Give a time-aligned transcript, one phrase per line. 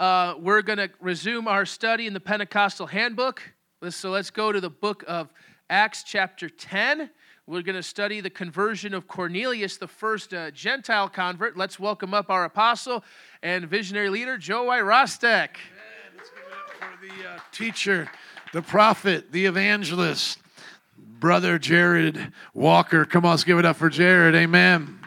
[0.00, 3.42] uh, we're going to resume our study in the Pentecostal Handbook.
[3.90, 5.32] So let's go to the book of
[5.70, 7.10] Acts, chapter 10.
[7.46, 11.56] We're going to study the conversion of Cornelius, the first uh, Gentile convert.
[11.56, 13.04] Let's welcome up our apostle
[13.42, 15.50] and visionary leader, Joe Rostek.
[16.78, 18.10] For the uh, teacher,
[18.52, 20.38] the prophet, the evangelist,
[20.96, 23.04] brother Jared Walker.
[23.04, 24.34] Come on, let's give it up for Jared.
[24.34, 25.03] Amen.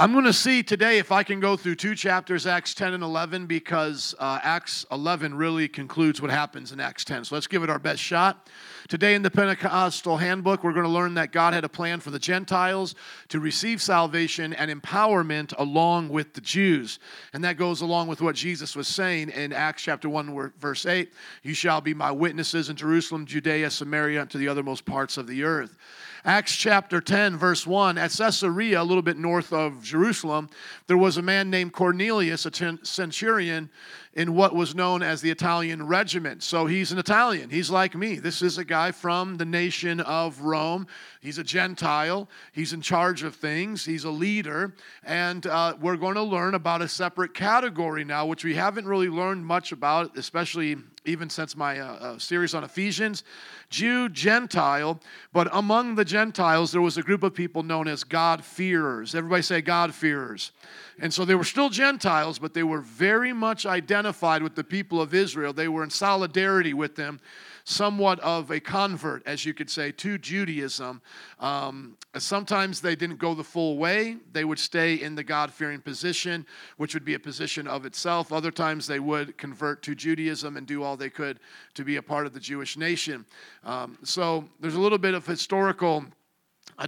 [0.00, 3.02] I'm going to see today if I can go through two chapters, Acts 10 and
[3.02, 7.24] 11, because uh, Acts 11 really concludes what happens in Acts 10.
[7.24, 8.48] So let's give it our best shot.
[8.86, 12.12] Today in the Pentecostal Handbook, we're going to learn that God had a plan for
[12.12, 12.94] the Gentiles
[13.26, 17.00] to receive salvation and empowerment along with the Jews.
[17.32, 21.12] And that goes along with what Jesus was saying in Acts chapter 1, verse 8
[21.42, 25.26] You shall be my witnesses in Jerusalem, Judea, Samaria, and to the othermost parts of
[25.26, 25.76] the earth.
[26.24, 30.48] Acts chapter 10, verse 1, at Caesarea, a little bit north of Jerusalem,
[30.86, 33.70] there was a man named Cornelius, a centurion
[34.14, 36.42] in what was known as the Italian regiment.
[36.42, 37.50] So he's an Italian.
[37.50, 38.16] He's like me.
[38.16, 40.88] This is a guy from the nation of Rome.
[41.20, 42.28] He's a Gentile.
[42.52, 43.84] He's in charge of things.
[43.84, 44.74] He's a leader.
[45.04, 49.08] And uh, we're going to learn about a separate category now, which we haven't really
[49.08, 50.78] learned much about, especially
[51.08, 53.24] even since my uh, uh, series on Ephesians.
[53.70, 55.00] Jew, Gentile,
[55.32, 59.14] but among the Gentiles, there was a group of people known as God-fearers.
[59.14, 60.52] Everybody say God-fearers.
[61.00, 65.00] And so they were still Gentiles, but they were very much identified with the people
[65.00, 65.52] of Israel.
[65.52, 67.20] They were in solidarity with them
[67.68, 71.02] somewhat of a convert, as you could say, to Judaism.
[71.38, 74.16] Um, sometimes they didn't go the full way.
[74.32, 76.46] They would stay in the God fearing position,
[76.78, 78.32] which would be a position of itself.
[78.32, 81.40] Other times they would convert to Judaism and do all they could
[81.74, 83.26] to be a part of the Jewish nation.
[83.64, 86.06] Um, so there's a little bit of historical.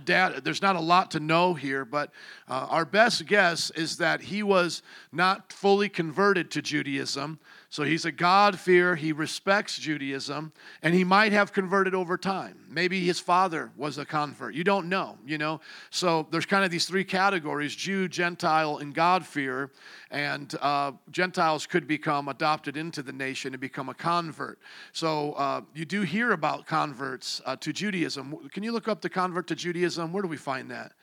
[0.04, 2.10] Dad, there's not a lot to know here, but
[2.48, 7.38] uh, our best guess is that he was not fully converted to Judaism.
[7.72, 12.58] So he's a God-fearer, he respects Judaism, and he might have converted over time.
[12.68, 14.54] Maybe his father was a convert.
[14.54, 15.60] You don't know, you know.
[15.90, 19.70] So there's kind of these three categories Jew, Gentile, and God-fearer.
[20.10, 24.58] And uh, Gentiles could become adopted into the nation and become a convert.
[24.92, 28.50] So uh, you do hear about converts uh, to Judaism.
[28.50, 30.12] Can you look up the convert to Judaism?
[30.12, 30.94] Where do we find that?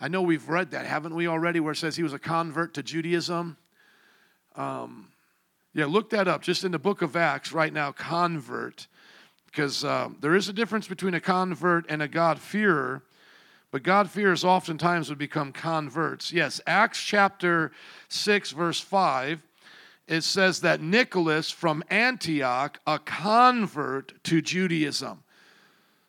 [0.00, 2.72] I know we've read that, haven't we already, where it says he was a convert
[2.74, 3.58] to Judaism?
[4.56, 5.08] Um,
[5.74, 8.86] yeah, look that up just in the book of Acts right now, convert,
[9.46, 13.02] because uh, there is a difference between a convert and a God-fearer,
[13.70, 16.32] but God-fearers oftentimes would become converts.
[16.32, 17.72] Yes, Acts chapter
[18.08, 19.42] 6, verse 5,
[20.06, 25.22] it says that Nicholas from Antioch, a convert to Judaism.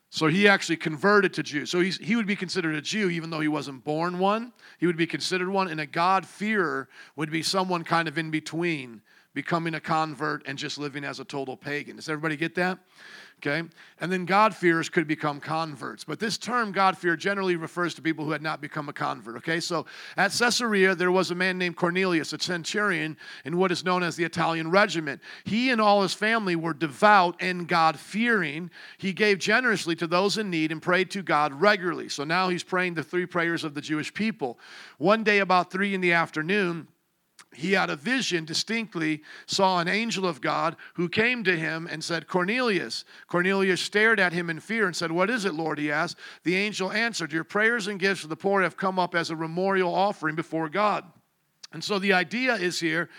[0.10, 1.66] So he actually converted to Jew.
[1.66, 4.54] So he would be considered a Jew even though he wasn't born one.
[4.80, 9.02] He would be considered one, and a God-fearer would be someone kind of in between
[9.34, 11.96] becoming a convert and just living as a total pagan.
[11.96, 12.80] Does everybody get that?
[13.38, 13.64] Okay.
[14.02, 16.04] And then God-fearers could become converts.
[16.04, 19.38] But this term, God-fear, generally refers to people who had not become a convert.
[19.38, 19.62] Okay.
[19.62, 19.86] So
[20.18, 24.18] at Caesarea, there was a man named Cornelius, a centurion in what is known as
[24.18, 25.22] the Italian regiment.
[25.46, 28.72] He and all his family were devout and God-fearing.
[28.98, 32.10] He gave generously to those in need and prayed to God regularly.
[32.10, 34.60] So now he's praying the three prayers of the Jewish people.
[34.98, 36.90] One day, about three in the afternoon,
[37.54, 42.04] he had a vision distinctly, saw an angel of God who came to him and
[42.04, 43.06] said, Cornelius.
[43.28, 45.80] Cornelius stared at him in fear and said, What is it, Lord?
[45.80, 46.18] He asked.
[46.44, 49.36] The angel answered, Your prayers and gifts for the poor have come up as a
[49.36, 51.06] memorial offering before God.
[51.74, 53.10] And so the idea is here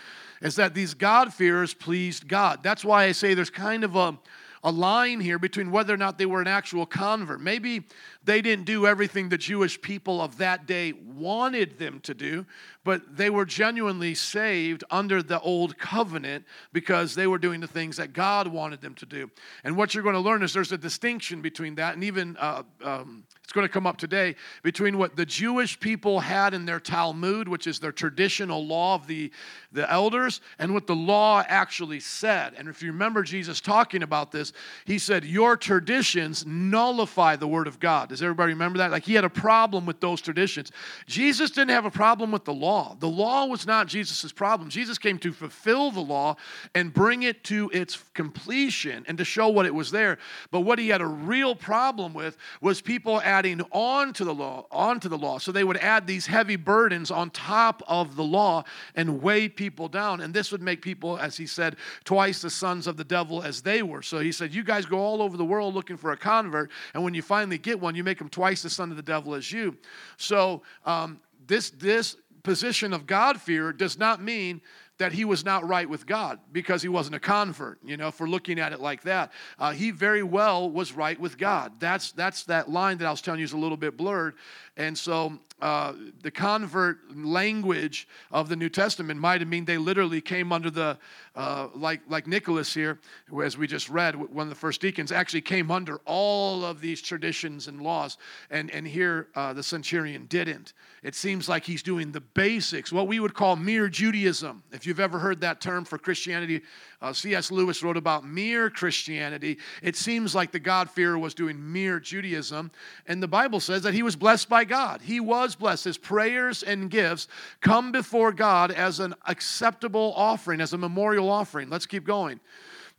[0.41, 2.63] is that these God-fearers pleased God.
[2.63, 4.17] That's why I say there's kind of a,
[4.63, 7.41] a line here between whether or not they were an actual convert.
[7.41, 7.87] Maybe
[8.23, 12.45] they didn't do everything the Jewish people of that day wanted them to do,
[12.83, 17.97] but they were genuinely saved under the old covenant because they were doing the things
[17.97, 19.31] that God wanted them to do.
[19.63, 22.63] And what you're going to learn is there's a distinction between that, and even uh,
[22.83, 26.79] um, it's going to come up today, between what the Jewish people had in their
[26.79, 29.29] Talmud, which is their traditional law of the,
[29.73, 32.53] the elders, and what the law actually said.
[32.57, 34.50] And if you remember Jesus talking about this,
[34.85, 38.09] he said, Your traditions nullify the word of God.
[38.09, 38.91] Does everybody remember that?
[38.91, 40.71] Like he had a problem with those traditions.
[41.05, 42.95] Jesus didn't have a problem with the law.
[42.99, 44.69] The law was not Jesus' problem.
[44.69, 46.35] Jesus came to fulfill the law
[46.75, 50.17] and bring it to its completion and to show what it was there.
[50.49, 54.65] But what he had a real problem with was people adding on to the law,
[54.71, 55.37] onto the law.
[55.37, 58.63] So they would add these heavy burdens on top of the law
[58.95, 60.21] and weigh people down.
[60.21, 63.61] And this would make people, as he said, twice the sons of the devil as
[63.61, 64.01] they were.
[64.01, 67.03] So he said, You guys go all over the world looking for a convert, and
[67.03, 69.51] when you finally get one, you make them twice the son of the devil as
[69.51, 69.77] you.
[70.17, 74.61] So um, this this position of God fear does not mean
[75.01, 77.79] that he was not right with God because he wasn't a convert.
[77.83, 81.39] You know, we're looking at it like that, uh, he very well was right with
[81.39, 81.73] God.
[81.79, 84.35] That's that's that line that I was telling you is a little bit blurred,
[84.81, 85.93] and so uh,
[86.23, 90.97] the convert language of the New Testament might have mean they literally came under the,
[91.35, 95.11] uh, like, like Nicholas here, who, as we just read, one of the first deacons,
[95.11, 98.17] actually came under all of these traditions and laws.
[98.49, 100.73] And, and here uh, the centurion didn't.
[101.03, 104.63] It seems like he's doing the basics, what we would call mere Judaism.
[104.71, 106.61] If you've ever heard that term for Christianity,
[107.01, 107.51] uh, C.S.
[107.51, 109.57] Lewis wrote about mere Christianity.
[109.81, 112.71] It seems like the God-fearer was doing mere Judaism.
[113.07, 115.01] And the Bible says that he was blessed by God.
[115.01, 115.85] He was blessed.
[115.85, 117.27] His prayers and gifts
[117.59, 121.69] come before God as an acceptable offering, as a memorial offering.
[121.69, 122.39] Let's keep going.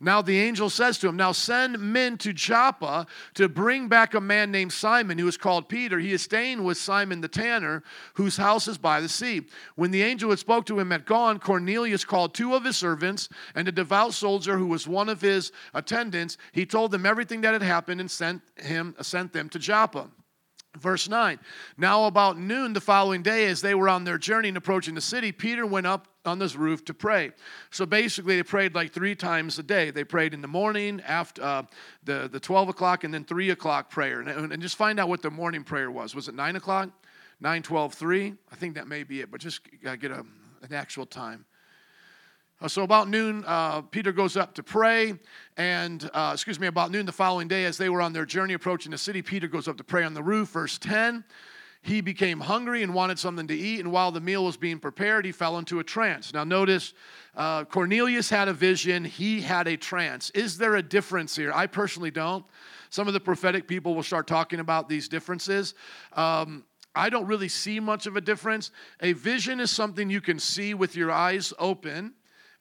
[0.03, 4.21] Now the angel says to him, Now send men to Joppa to bring back a
[4.21, 5.97] man named Simon who is called Peter.
[5.97, 7.83] He is staying with Simon the tanner,
[8.15, 9.43] whose house is by the sea.
[9.75, 13.29] When the angel had spoke to him had gone, Cornelius called two of his servants
[13.55, 16.37] and a devout soldier who was one of his attendants.
[16.51, 20.09] He told them everything that had happened and sent him sent them to Joppa.
[20.79, 21.39] Verse 9
[21.77, 25.01] Now, about noon the following day, as they were on their journey and approaching the
[25.01, 27.31] city, Peter went up on this roof to pray.
[27.69, 29.91] So basically, they prayed like three times a day.
[29.91, 31.63] They prayed in the morning, after uh,
[32.03, 34.21] the, the 12 o'clock, and then 3 o'clock prayer.
[34.21, 36.15] And, and just find out what the morning prayer was.
[36.15, 36.89] Was it 9 o'clock?
[37.39, 38.33] 9, 12, 3?
[38.51, 40.25] I think that may be it, but just uh, get a,
[40.61, 41.45] an actual time.
[42.63, 45.13] Uh, so about noon, uh, Peter goes up to pray,
[45.57, 48.53] and uh, excuse me, about noon the following day, as they were on their journey
[48.53, 50.47] approaching the city, Peter goes up to pray on the roof.
[50.47, 51.25] Verse 10
[51.81, 55.25] He became hungry and wanted something to eat, and while the meal was being prepared,
[55.25, 56.33] he fell into a trance.
[56.33, 56.93] Now, notice
[57.35, 60.29] uh, Cornelius had a vision, he had a trance.
[60.29, 61.51] Is there a difference here?
[61.53, 62.45] I personally don't.
[62.89, 65.73] Some of the prophetic people will start talking about these differences.
[66.13, 66.63] Um,
[66.95, 68.71] I don't really see much of a difference.
[69.01, 72.13] A vision is something you can see with your eyes open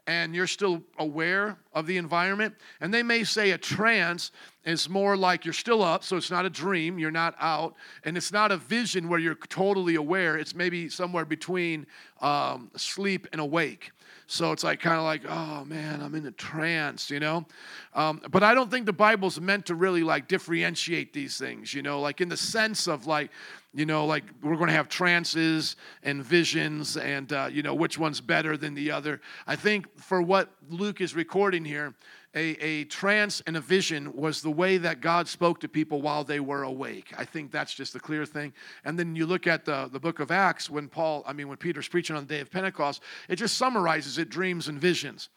[0.06, 2.54] and you're still aware of the environment.
[2.80, 4.32] And they may say a trance
[4.64, 8.16] is more like you're still up, so it's not a dream, you're not out, and
[8.16, 10.36] it's not a vision where you're totally aware.
[10.36, 11.86] It's maybe somewhere between
[12.20, 13.92] um, sleep and awake.
[14.26, 17.44] So it's like kind of like, oh man, I'm in a trance, you know.
[17.94, 21.82] Um, but I don't think the Bible's meant to really like differentiate these things, you
[21.82, 23.30] know, like in the sense of like
[23.74, 27.98] you know, like we're going to have trances and visions, and uh, you know which
[27.98, 29.20] one's better than the other.
[29.46, 31.94] I think for what Luke is recording here,
[32.34, 36.24] a, a trance and a vision was the way that God spoke to people while
[36.24, 37.12] they were awake.
[37.16, 38.54] I think that's just the clear thing.
[38.84, 41.58] And then you look at the, the book of Acts when Paul, I mean, when
[41.58, 45.28] Peter's preaching on the day of Pentecost, it just summarizes it dreams and visions.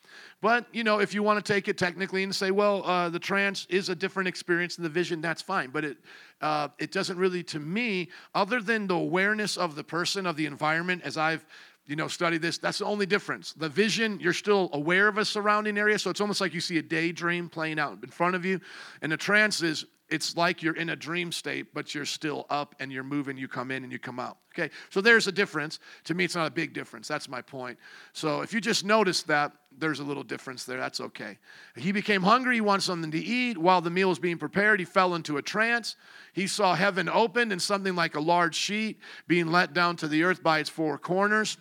[0.41, 3.19] But, you know, if you want to take it technically and say, well, uh, the
[3.19, 5.71] trance is a different experience than the vision, that's fine.
[5.71, 5.97] But it,
[6.39, 10.45] uh, it doesn't really, to me, other than the awareness of the person, of the
[10.45, 11.45] environment, as I've
[11.87, 12.57] you know, study this.
[12.57, 13.53] That's the only difference.
[13.53, 16.77] The vision, you're still aware of a surrounding area, so it's almost like you see
[16.77, 18.59] a daydream playing out in front of you.
[19.01, 22.75] And the trance is, it's like you're in a dream state, but you're still up
[22.79, 23.37] and you're moving.
[23.37, 24.37] You come in and you come out.
[24.53, 25.79] Okay, so there's a difference.
[26.05, 27.07] To me, it's not a big difference.
[27.07, 27.77] That's my point.
[28.13, 30.77] So if you just notice that, there's a little difference there.
[30.79, 31.37] That's okay.
[31.75, 32.55] He became hungry.
[32.55, 33.57] He wanted something to eat.
[33.57, 35.95] While the meal was being prepared, he fell into a trance.
[36.33, 40.23] He saw heaven opened and something like a large sheet being let down to the
[40.23, 41.57] earth by its four corners.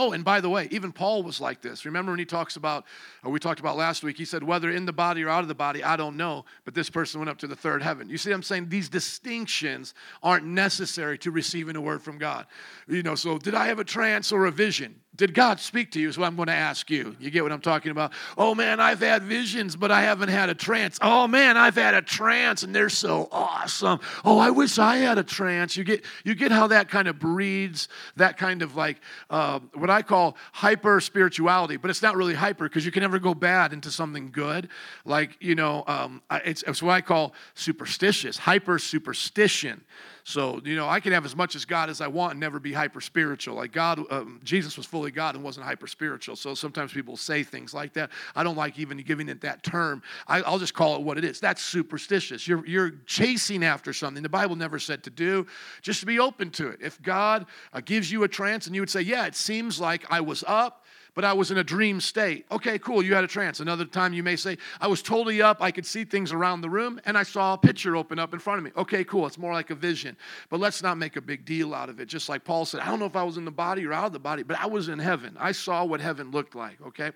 [0.00, 1.84] Oh, and by the way, even Paul was like this.
[1.84, 2.84] Remember when he talks about,
[3.24, 5.48] or we talked about last week, he said, whether in the body or out of
[5.48, 8.08] the body, I don't know, but this person went up to the third heaven.
[8.08, 8.68] You see I'm saying?
[8.68, 12.46] These distinctions aren't necessary to receiving a word from God.
[12.86, 15.00] You know, so did I have a trance or a vision?
[15.18, 16.08] Did God speak to you?
[16.08, 17.16] Is what I'm going to ask you.
[17.18, 18.12] You get what I'm talking about?
[18.36, 20.96] Oh man, I've had visions, but I haven't had a trance.
[21.02, 23.98] Oh man, I've had a trance, and they're so awesome.
[24.24, 25.76] Oh, I wish I had a trance.
[25.76, 29.90] You get you get how that kind of breeds that kind of like uh, what
[29.90, 33.72] I call hyper spirituality, but it's not really hyper because you can never go bad
[33.72, 34.68] into something good.
[35.04, 39.82] Like you know, um, it's, it's what I call superstitious, hyper superstition.
[40.28, 42.60] So, you know, I can have as much as God as I want and never
[42.60, 43.54] be hyper spiritual.
[43.54, 46.36] Like God, um, Jesus was fully God and wasn't hyper spiritual.
[46.36, 48.10] So sometimes people say things like that.
[48.36, 50.02] I don't like even giving it that term.
[50.26, 51.40] I, will just call it what it is.
[51.40, 52.46] That's superstitious.
[52.46, 55.46] You're, you're chasing after something the Bible never said to do,
[55.80, 56.80] just to be open to it.
[56.82, 60.04] If God uh, gives you a trance and you would say, Yeah, it seems like
[60.10, 60.84] I was up
[61.18, 62.46] but I was in a dream state.
[62.48, 63.58] Okay, cool, you had a trance.
[63.58, 66.70] Another time you may say, I was totally up, I could see things around the
[66.70, 68.70] room, and I saw a picture open up in front of me.
[68.76, 70.16] Okay, cool, it's more like a vision.
[70.48, 72.06] But let's not make a big deal out of it.
[72.06, 74.06] Just like Paul said, I don't know if I was in the body or out
[74.06, 75.36] of the body, but I was in heaven.
[75.40, 77.10] I saw what heaven looked like, okay?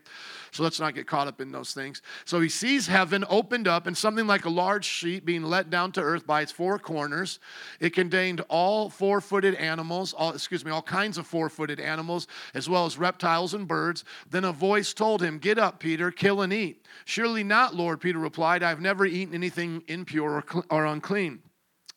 [0.50, 2.02] So let's not get caught up in those things.
[2.25, 5.92] So he sees heaven opened up and something like a large sheet being let down
[5.92, 7.38] to earth by its four corners.
[7.78, 12.26] It contained all four footed animals, all, excuse me, all kinds of four footed animals,
[12.52, 14.05] as well as reptiles and birds words.
[14.31, 16.87] Then a voice told him, Get up, Peter, kill and eat.
[17.05, 18.63] Surely not, Lord, Peter replied.
[18.63, 21.41] I've never eaten anything impure or, cl- or unclean.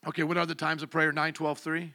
[0.08, 1.12] Okay, what are the times of prayer?
[1.12, 1.82] 9, 12, 3?
[1.82, 1.90] It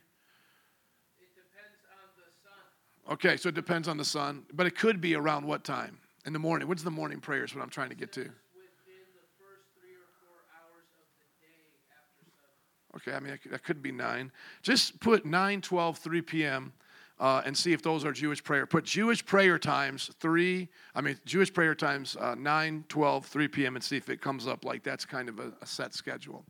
[1.34, 3.12] depends on the sun.
[3.14, 5.98] Okay, so it depends on the sun, but it could be around what time?
[6.26, 6.68] In the morning.
[6.68, 8.20] What's the morning prayer is what I'm trying to get to.
[8.20, 13.08] Within the first three or four hours of the day after sunset.
[13.08, 14.30] Okay, I mean, that could- that could be 9.
[14.62, 16.72] Just put 9, 12, 3 p.m.
[17.20, 18.64] Uh, and see if those are Jewish prayer.
[18.64, 23.76] Put Jewish prayer times 3, I mean, Jewish prayer times uh, 9, 12, 3 p.m.
[23.76, 26.46] and see if it comes up like that's kind of a, a set schedule.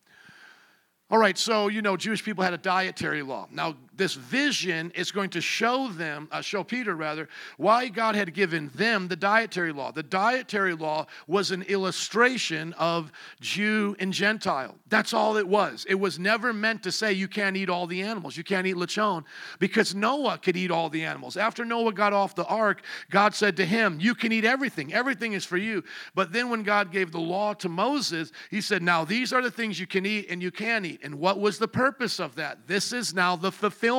[1.10, 3.48] All right, so you know, Jewish people had a dietary law.
[3.50, 7.28] Now, this vision is going to show them, uh, show Peter rather,
[7.58, 9.92] why God had given them the dietary law.
[9.92, 14.74] The dietary law was an illustration of Jew and Gentile.
[14.88, 15.84] That's all it was.
[15.86, 18.76] It was never meant to say you can't eat all the animals, you can't eat
[18.76, 19.24] lechon,
[19.58, 21.36] because Noah could eat all the animals.
[21.36, 25.34] After Noah got off the ark, God said to him, You can eat everything, everything
[25.34, 25.84] is for you.
[26.14, 29.50] But then when God gave the law to Moses, he said, Now these are the
[29.50, 31.00] things you can eat and you can't eat.
[31.02, 32.66] And what was the purpose of that?
[32.66, 33.89] This is now the fulfillment.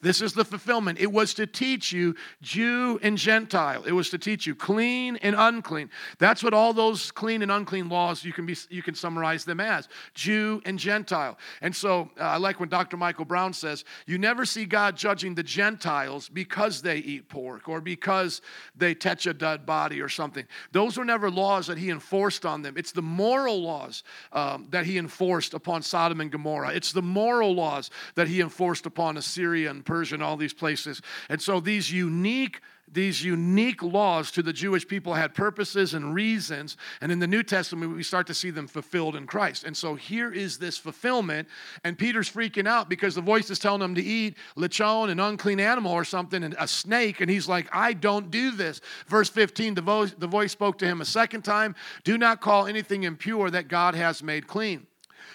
[0.00, 1.00] This is the fulfillment.
[1.00, 3.84] It was to teach you Jew and Gentile.
[3.84, 5.90] It was to teach you clean and unclean.
[6.18, 9.60] That's what all those clean and unclean laws you can be you can summarize them
[9.60, 11.38] as Jew and Gentile.
[11.60, 12.96] And so uh, I like when Dr.
[12.96, 17.80] Michael Brown says, you never see God judging the Gentiles because they eat pork or
[17.80, 18.40] because
[18.76, 20.46] they touch a dead body or something.
[20.72, 22.74] Those were never laws that he enforced on them.
[22.76, 24.02] It's the moral laws
[24.32, 26.70] um, that he enforced upon Sodom and Gomorrah.
[26.74, 31.00] It's the moral laws that he enforced upon Assyria and Persia and all these places.
[31.28, 32.60] And so these unique
[32.92, 36.76] these unique laws to the Jewish people had purposes and reasons.
[37.00, 39.64] And in the New Testament, we start to see them fulfilled in Christ.
[39.64, 41.48] And so here is this fulfillment.
[41.84, 45.58] And Peter's freaking out because the voice is telling him to eat lechon, an unclean
[45.58, 47.22] animal or something, and a snake.
[47.22, 48.82] And he's like, I don't do this.
[49.06, 52.66] Verse 15, the voice, the voice spoke to him a second time Do not call
[52.66, 54.86] anything impure that God has made clean.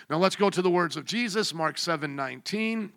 [0.10, 2.91] Now let's go to the words of Jesus, Mark 7 19.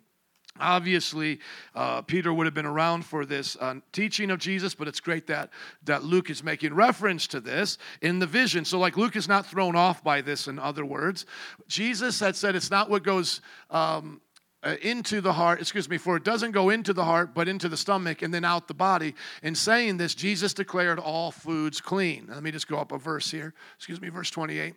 [0.59, 1.39] Obviously,
[1.73, 5.27] uh, Peter would have been around for this uh, teaching of Jesus, but it's great
[5.27, 5.49] that,
[5.85, 8.65] that Luke is making reference to this in the vision.
[8.65, 11.25] So, like, Luke is not thrown off by this, in other words.
[11.67, 13.41] Jesus had said it's not what goes.
[13.69, 14.21] Um,
[14.63, 17.67] uh, into the heart, excuse me, for it doesn't go into the heart, but into
[17.67, 19.15] the stomach and then out the body.
[19.41, 22.27] In saying this, Jesus declared all foods clean.
[22.29, 23.55] Let me just go up a verse here.
[23.77, 24.75] Excuse me, verse 28.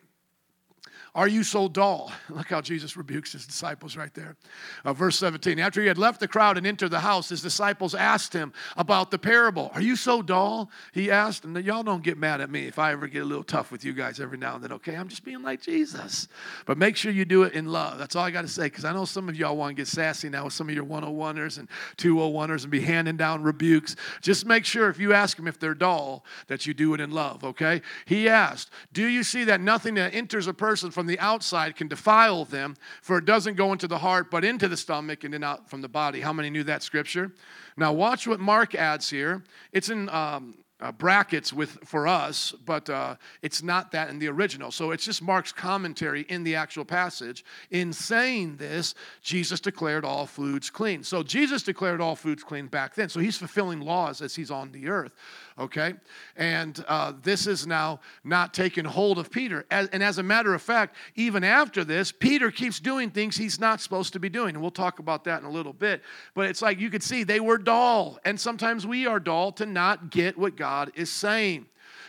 [1.14, 2.12] Are you so dull?
[2.28, 4.36] Look how Jesus rebukes his disciples right there.
[4.84, 5.60] Uh, verse 17.
[5.60, 9.12] After he had left the crowd and entered the house, his disciples asked him about
[9.12, 9.70] the parable.
[9.74, 10.70] Are you so dull?
[10.92, 11.44] He asked.
[11.44, 13.84] And y'all don't get mad at me if I ever get a little tough with
[13.84, 14.96] you guys every now and then, okay?
[14.96, 16.26] I'm just being like Jesus.
[16.66, 17.98] But make sure you do it in love.
[17.98, 19.86] That's all I got to say because I know some of y'all want to get
[19.86, 23.94] sassy now with some of your 101ers and 201ers and be handing down rebukes.
[24.20, 27.12] Just make sure if you ask them if they're dull, that you do it in
[27.12, 27.82] love, okay?
[28.04, 31.88] He asked, Do you see that nothing that enters a person from the outside can
[31.88, 35.44] defile them, for it doesn't go into the heart, but into the stomach and then
[35.44, 36.20] out from the body.
[36.20, 37.32] How many knew that scripture?
[37.76, 39.42] Now, watch what Mark adds here.
[39.72, 44.28] It's in um, uh, brackets with for us, but uh, it's not that in the
[44.28, 44.70] original.
[44.70, 47.44] So it's just Mark's commentary in the actual passage.
[47.70, 51.02] In saying this, Jesus declared all foods clean.
[51.02, 53.08] So Jesus declared all foods clean back then.
[53.08, 55.14] So he's fulfilling laws as he's on the earth.
[55.56, 55.94] Okay,
[56.36, 59.64] and uh, this is now not taking hold of Peter.
[59.70, 63.60] As, and as a matter of fact, even after this, Peter keeps doing things he's
[63.60, 64.56] not supposed to be doing.
[64.56, 66.02] And we'll talk about that in a little bit.
[66.34, 69.64] But it's like you could see they were dull, and sometimes we are dull to
[69.64, 71.66] not get what God is saying.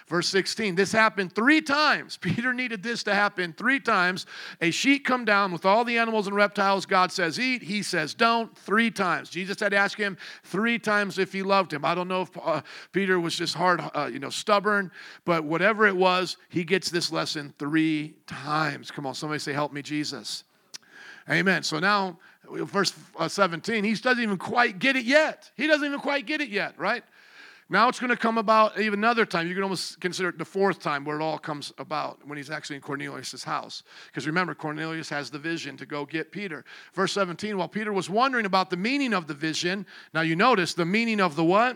[0.08, 2.18] Verse 16, this happened three times.
[2.22, 4.28] Peter needed this to happen three times.
[4.62, 6.86] A sheet come down with all the animals and reptiles.
[6.86, 9.30] God says eat, he says don't, three times.
[9.30, 11.84] Jesus had asked him three times if he loved him.
[11.84, 14.92] I don't know if uh, Peter was just hard, uh, you know, stubborn,
[15.26, 18.92] but whatever it was, he gets this lesson three times.
[18.92, 20.44] Come on, somebody say, help me, Jesus.
[21.28, 21.64] Amen.
[21.64, 25.50] So now, verse uh, 17, he doesn't even quite get it yet.
[25.56, 27.04] He doesn't even quite get it yet, right?
[27.68, 29.48] Now it's going to come about even another time.
[29.48, 32.52] You can almost consider it the fourth time where it all comes about when he's
[32.52, 33.82] actually in Cornelius' house.
[34.06, 36.64] Because remember, Cornelius has the vision to go get Peter.
[36.94, 40.76] Verse 17, while Peter was wondering about the meaning of the vision, now you notice
[40.76, 41.76] the meaning of the what?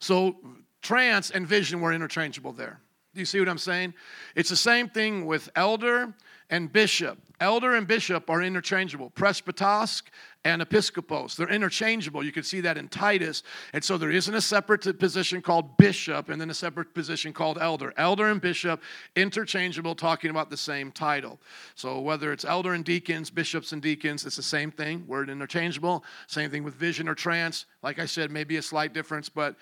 [0.00, 0.36] So
[0.82, 2.78] trance and vision were interchangeable there.
[3.14, 3.94] Do you see what I'm saying?
[4.34, 6.12] It's the same thing with elder
[6.50, 7.18] and bishop.
[7.40, 9.10] Elder and bishop are interchangeable.
[9.10, 10.02] Presbytos
[10.44, 12.22] and episcopos, they're interchangeable.
[12.22, 13.42] You can see that in Titus.
[13.72, 17.58] And so there isn't a separate position called bishop and then a separate position called
[17.60, 17.92] elder.
[17.96, 18.82] Elder and bishop,
[19.16, 21.40] interchangeable, talking about the same title.
[21.74, 25.04] So whether it's elder and deacons, bishops and deacons, it's the same thing.
[25.06, 26.04] Word interchangeable.
[26.28, 27.66] Same thing with vision or trance.
[27.82, 29.56] Like I said, maybe a slight difference, but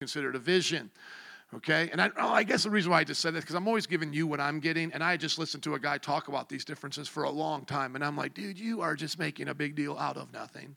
[0.00, 0.90] considered a vision.
[1.52, 3.66] Okay, and I, oh, I guess the reason why I just said that because I'm
[3.66, 6.48] always giving you what I'm getting, and I just listened to a guy talk about
[6.48, 9.54] these differences for a long time, and I'm like, dude, you are just making a
[9.54, 10.76] big deal out of nothing,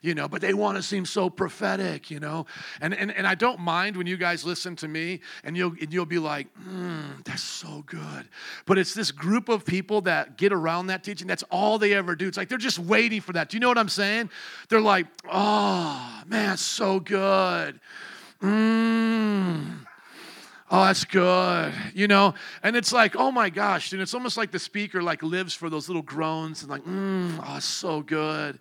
[0.00, 0.26] you know.
[0.26, 2.46] But they want to seem so prophetic, you know,
[2.80, 5.92] and and, and I don't mind when you guys listen to me, and you'll and
[5.92, 8.26] you'll be like, mm, that's so good.
[8.64, 11.26] But it's this group of people that get around that teaching.
[11.26, 12.28] That's all they ever do.
[12.28, 13.50] It's like they're just waiting for that.
[13.50, 14.30] Do you know what I'm saying?
[14.70, 17.78] They're like, oh man, so good.
[18.40, 19.83] Mmm
[20.70, 22.34] oh that's good you know?
[22.62, 25.70] And it's like oh my gosh and it's almost like the speaker like lives for
[25.70, 28.58] those little groans and like mm, oh so good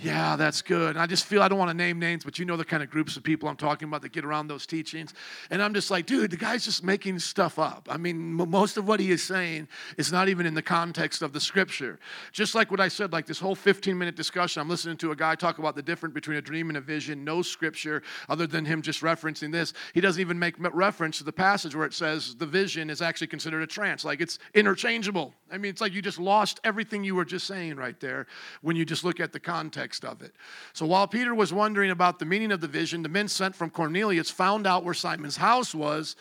[0.00, 0.90] yeah, that's good.
[0.90, 2.84] And I just feel I don't want to name names, but you know the kind
[2.84, 5.12] of groups of people I'm talking about that get around those teachings.
[5.50, 7.88] And I'm just like, dude, the guy's just making stuff up.
[7.90, 11.20] I mean, m- most of what he is saying is not even in the context
[11.20, 11.98] of the scripture.
[12.30, 15.16] Just like what I said, like this whole 15 minute discussion, I'm listening to a
[15.16, 18.64] guy talk about the difference between a dream and a vision, no scripture other than
[18.64, 19.72] him just referencing this.
[19.94, 23.26] He doesn't even make reference to the passage where it says the vision is actually
[23.26, 24.04] considered a trance.
[24.04, 25.34] Like it's interchangeable.
[25.50, 28.28] I mean, it's like you just lost everything you were just saying right there
[28.62, 30.34] when you just look at the context of it.
[30.72, 33.70] So while Peter was wondering about the meaning of the vision, the men sent from
[33.70, 36.16] Cornelius found out where Simon's house was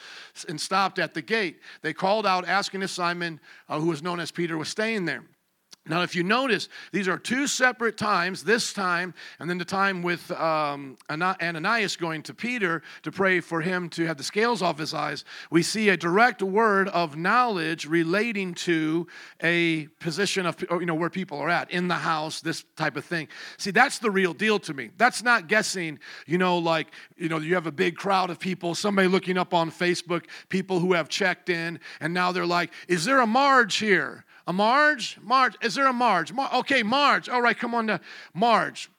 [0.48, 1.60] and stopped at the gate.
[1.82, 5.24] They called out, asking if Simon, uh, who was known as Peter, was staying there.
[5.88, 10.02] Now, if you notice, these are two separate times, this time and then the time
[10.02, 14.78] with um, Ananias going to Peter to pray for him to have the scales off
[14.78, 15.26] his eyes.
[15.52, 19.08] We see a direct word of knowledge relating to
[19.42, 23.06] a position of, you know, where people are at, in the house, this type of
[23.06, 23.28] thing.
[23.58, 24.90] See, that's the real deal to me.
[24.98, 28.76] That's not guessing, you know, like, you know, you have a big crowd of people,
[28.76, 33.06] somebody looking up on Facebook, people who have checked in, and now they're like, is
[33.06, 34.26] there a Marge here?
[34.48, 35.18] A Marge?
[35.22, 35.56] Marge.
[35.62, 36.32] Is there a Marge?
[36.34, 37.30] Mar- okay, Marge.
[37.30, 38.00] All right, come on to
[38.34, 38.90] Marge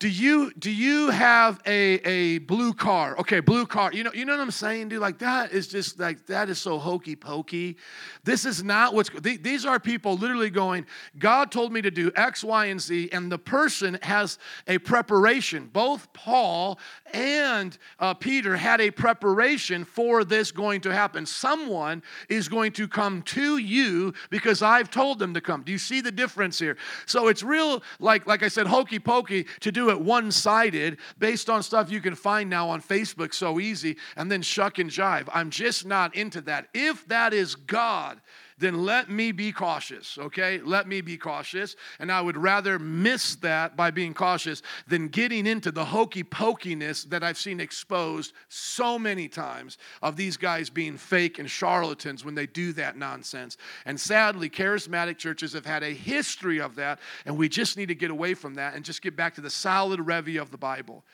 [0.00, 3.16] do you do you have a, a blue car?
[3.20, 3.92] Okay blue car.
[3.92, 5.00] You know you know what i'm saying dude?
[5.00, 7.76] Like that is just like that is so hokey pokey
[8.24, 10.84] this is not what's these are people literally going
[11.18, 15.70] god told me to do x y and z and the person has a preparation.
[15.72, 16.80] Both paul
[17.12, 21.24] and uh, peter had a preparation for this going to happen.
[21.24, 25.62] Someone is going to come to you because i've told them to come.
[25.62, 26.76] Do you see the difference here?
[27.06, 30.98] So it's real like like i said hokey pokey to do it it one sided
[31.18, 34.90] based on stuff you can find now on Facebook so easy and then shuck and
[34.90, 35.28] jive.
[35.32, 36.68] I'm just not into that.
[36.74, 38.20] If that is God,
[38.58, 40.58] then let me be cautious, okay?
[40.58, 41.74] Let me be cautious.
[41.98, 47.08] And I would rather miss that by being cautious than getting into the hokey pokiness
[47.10, 52.34] that I've seen exposed so many times of these guys being fake and charlatans when
[52.34, 53.56] they do that nonsense.
[53.86, 57.94] And sadly, charismatic churches have had a history of that, and we just need to
[57.94, 61.04] get away from that and just get back to the solid review of the Bible.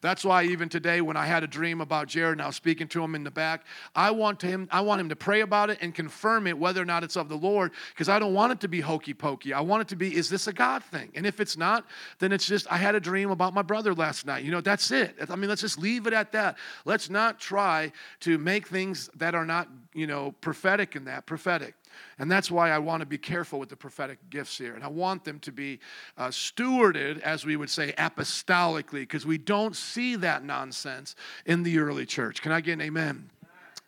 [0.00, 2.86] That's why even today, when I had a dream about Jared, and I was speaking
[2.88, 5.78] to him in the back, I want him, I want him to pray about it
[5.80, 8.60] and confirm it whether or not it's of the Lord, because I don't want it
[8.60, 9.52] to be hokey pokey.
[9.52, 11.10] I want it to be, is this a God thing?
[11.14, 11.84] And if it's not,
[12.20, 14.44] then it's just I had a dream about my brother last night.
[14.44, 15.16] You know, that's it.
[15.28, 16.58] I mean, let's just leave it at that.
[16.84, 21.74] Let's not try to make things that are not, you know, prophetic in that prophetic.
[22.18, 24.74] And that's why I want to be careful with the prophetic gifts here.
[24.74, 25.80] And I want them to be
[26.16, 31.14] uh, stewarded, as we would say, apostolically, because we don't see that nonsense
[31.46, 32.42] in the early church.
[32.42, 33.30] Can I get an amen?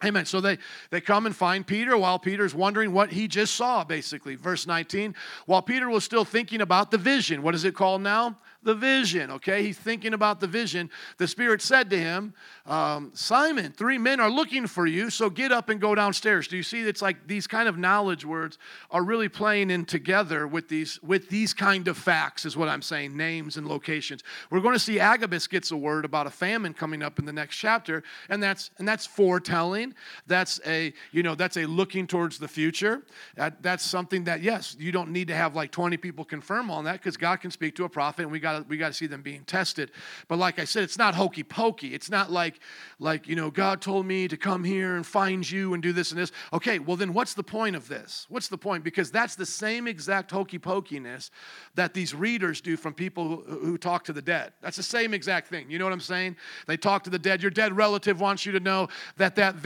[0.02, 0.24] Amen.
[0.24, 0.58] So they,
[0.90, 4.34] they come and find Peter while Peter's wondering what he just saw, basically.
[4.34, 5.14] Verse 19,
[5.46, 7.42] while Peter was still thinking about the vision.
[7.42, 8.36] What is it called now?
[8.62, 9.62] the vision, okay?
[9.62, 10.90] He's thinking about the vision.
[11.16, 12.34] The Spirit said to him,
[12.66, 16.46] um, Simon, three men are looking for you, so get up and go downstairs.
[16.46, 16.82] Do you see?
[16.82, 18.58] It's like these kind of knowledge words
[18.90, 22.82] are really playing in together with these, with these kind of facts, is what I'm
[22.82, 24.22] saying, names and locations.
[24.50, 27.32] We're going to see Agabus gets a word about a famine coming up in the
[27.32, 29.89] next chapter, and that's and that's foretelling.
[30.26, 33.02] That's a, you know, that's a looking towards the future.
[33.36, 36.84] That, that's something that, yes, you don't need to have like 20 people confirm on
[36.84, 39.06] that because God can speak to a prophet, and we got we got to see
[39.06, 39.90] them being tested.
[40.28, 41.94] But like I said, it's not hokey pokey.
[41.94, 42.60] It's not like
[42.98, 46.10] like you know God told me to come here and find you and do this
[46.10, 46.32] and this.
[46.52, 48.26] Okay, well then what's the point of this?
[48.28, 48.84] What's the point?
[48.84, 51.30] Because that's the same exact hokey pokiness
[51.74, 54.52] that these readers do from people who, who talk to the dead.
[54.60, 55.70] That's the same exact thing.
[55.70, 56.36] You know what I'm saying?
[56.66, 57.42] They talk to the dead.
[57.42, 59.56] Your dead relative wants you to know that that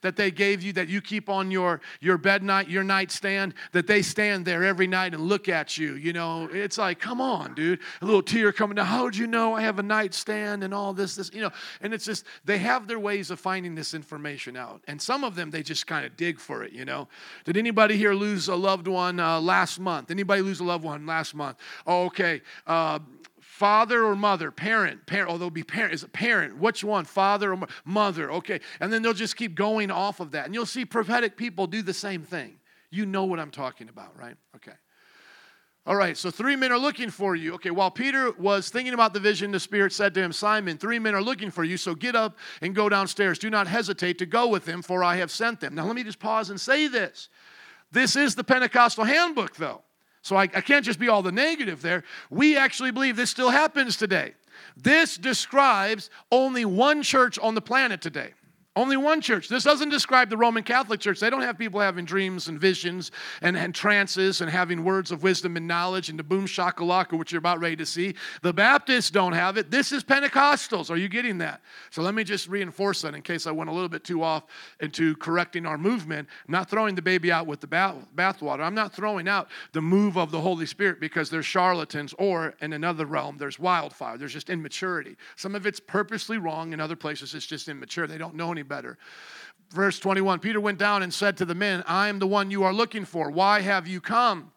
[0.00, 3.86] that they gave you that you keep on your your bed night, your nightstand, that
[3.86, 5.94] they stand there every night and look at you.
[5.94, 7.80] You know, it's like, come on, dude.
[8.00, 8.86] A little tear coming down.
[8.86, 11.50] How would you know I have a nightstand and all this, this, you know?
[11.80, 14.82] And it's just, they have their ways of finding this information out.
[14.86, 17.08] And some of them, they just kind of dig for it, you know?
[17.44, 20.10] Did anybody here lose a loved one uh, last month?
[20.10, 21.58] Anybody lose a loved one last month?
[21.86, 22.42] Oh, okay.
[22.66, 22.98] Uh,
[23.54, 24.50] Father or mother?
[24.50, 25.30] Parent, parent.
[25.30, 25.94] Oh, they'll be parent.
[25.94, 26.58] Is it parent?
[26.58, 27.04] Which one?
[27.04, 28.32] Father or mother?
[28.32, 28.60] Okay.
[28.80, 30.46] And then they'll just keep going off of that.
[30.46, 32.56] And you'll see prophetic people do the same thing.
[32.90, 34.34] You know what I'm talking about, right?
[34.56, 34.72] Okay.
[35.86, 37.54] All right, so three men are looking for you.
[37.54, 40.98] Okay, while Peter was thinking about the vision, the Spirit said to him, Simon, three
[40.98, 43.38] men are looking for you, so get up and go downstairs.
[43.38, 45.76] Do not hesitate to go with them, for I have sent them.
[45.76, 47.28] Now, let me just pause and say this.
[47.92, 49.82] This is the Pentecostal handbook, though.
[50.24, 52.02] So I, I can't just be all the negative there.
[52.30, 54.32] We actually believe this still happens today.
[54.74, 58.32] This describes only one church on the planet today.
[58.76, 59.48] Only one church.
[59.48, 61.20] This doesn't describe the Roman Catholic Church.
[61.20, 65.22] They don't have people having dreams and visions and, and trances and having words of
[65.22, 68.16] wisdom and knowledge and the boom shakalaka, which you're about ready to see.
[68.42, 69.70] The Baptists don't have it.
[69.70, 70.90] This is Pentecostals.
[70.90, 71.60] Are you getting that?
[71.90, 74.42] So let me just reinforce that in case I went a little bit too off
[74.80, 76.28] into correcting our movement.
[76.48, 78.62] I'm not throwing the baby out with the bath, bathwater.
[78.62, 82.72] I'm not throwing out the move of the Holy Spirit because there's charlatans, or in
[82.72, 84.18] another realm, there's wildfire.
[84.18, 85.16] There's just immaturity.
[85.36, 88.08] Some of it's purposely wrong, in other places, it's just immature.
[88.08, 88.98] They don't know any better.
[89.70, 92.62] Verse 21 Peter went down and said to the men, I am the one you
[92.62, 93.30] are looking for.
[93.30, 94.52] Why have you come?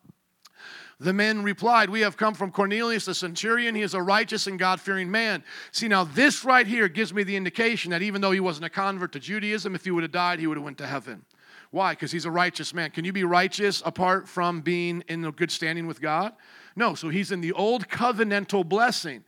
[0.99, 3.75] The men replied, We have come from Cornelius the centurion.
[3.75, 5.43] He is a righteous and God fearing man.
[5.71, 8.69] See, now this right here gives me the indication that even though he wasn't a
[8.69, 11.23] convert to Judaism, if he would have died, he would have went to heaven.
[11.69, 11.91] Why?
[11.93, 12.91] Because he's a righteous man.
[12.91, 16.33] Can you be righteous apart from being in a good standing with God?
[16.75, 16.95] No.
[16.95, 19.23] So he's in the old covenantal blessing.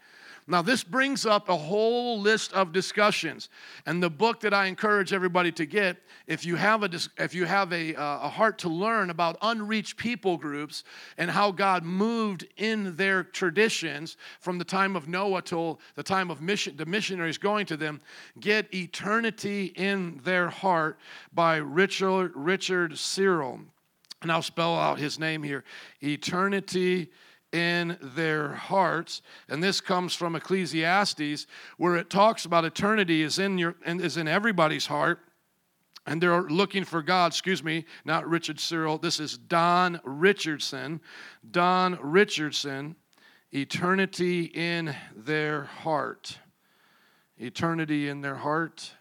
[0.50, 3.50] Now, this brings up a whole list of discussions.
[3.86, 7.46] And the book that I encourage everybody to get, if you have, a, if you
[7.46, 10.84] have a, uh, a heart to learn about unreached people groups
[11.20, 16.32] and how God moved in their traditions from the time of Noah till the time
[16.32, 18.02] of mission, the missionaries going to them,
[18.40, 20.98] get Eternity in Their Heart
[21.32, 23.60] by Richard, Richard Cyril.
[24.24, 25.64] And I'll spell out his name here
[26.02, 27.12] Eternity
[27.52, 33.58] in their hearts and this comes from ecclesiastes where it talks about eternity is in
[33.58, 35.20] your is in everybody's heart
[36.06, 37.32] and they're looking for god.
[37.32, 41.02] Excuse me not richard cyril this is don richardson.
[41.50, 42.96] Don richardson
[43.52, 46.38] eternity in their heart.
[47.38, 48.92] Eternity in their heart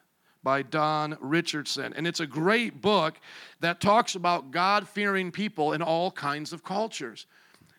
[0.43, 1.93] by Don Richardson.
[1.95, 3.19] And it's a great book
[3.61, 7.27] that talks about God fearing people in all kinds of cultures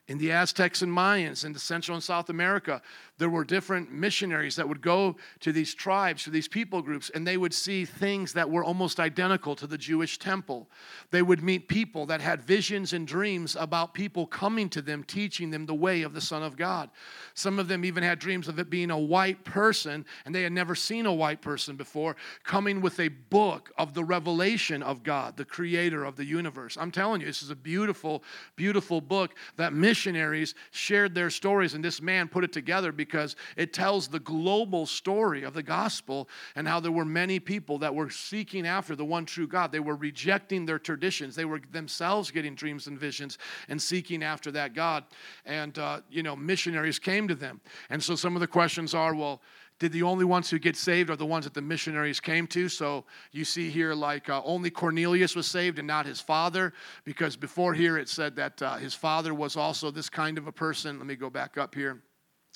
[0.09, 2.81] in the Aztecs and Mayans into Central and South America,
[3.19, 7.27] there were different missionaries that would go to these tribes, to these people groups, and
[7.27, 10.67] they would see things that were almost identical to the Jewish temple.
[11.11, 15.51] They would meet people that had visions and dreams about people coming to them, teaching
[15.51, 16.89] them the way of the Son of God.
[17.35, 20.53] Some of them even had dreams of it being a white person, and they had
[20.53, 25.37] never seen a white person before, coming with a book of the revelation of God,
[25.37, 26.77] the creator of the universe.
[26.79, 28.23] I'm telling you, this is a beautiful,
[28.55, 33.35] beautiful book that missionaries missionaries shared their stories, and this man put it together because
[33.57, 37.93] it tells the global story of the gospel and how there were many people that
[37.93, 39.73] were seeking after the one true God.
[39.73, 44.51] They were rejecting their traditions, they were themselves getting dreams and visions and seeking after
[44.51, 45.03] that God.
[45.45, 47.59] And, uh, you know, missionaries came to them.
[47.89, 49.41] And so some of the questions are well,
[49.79, 52.67] did the only ones who get saved are the ones that the missionaries came to.
[52.67, 56.73] So you see here, like uh, only Cornelius was saved and not his father,
[57.05, 60.51] because before here it said that uh, his father was also this kind of a
[60.51, 60.97] person.
[60.97, 62.01] Let me go back up here.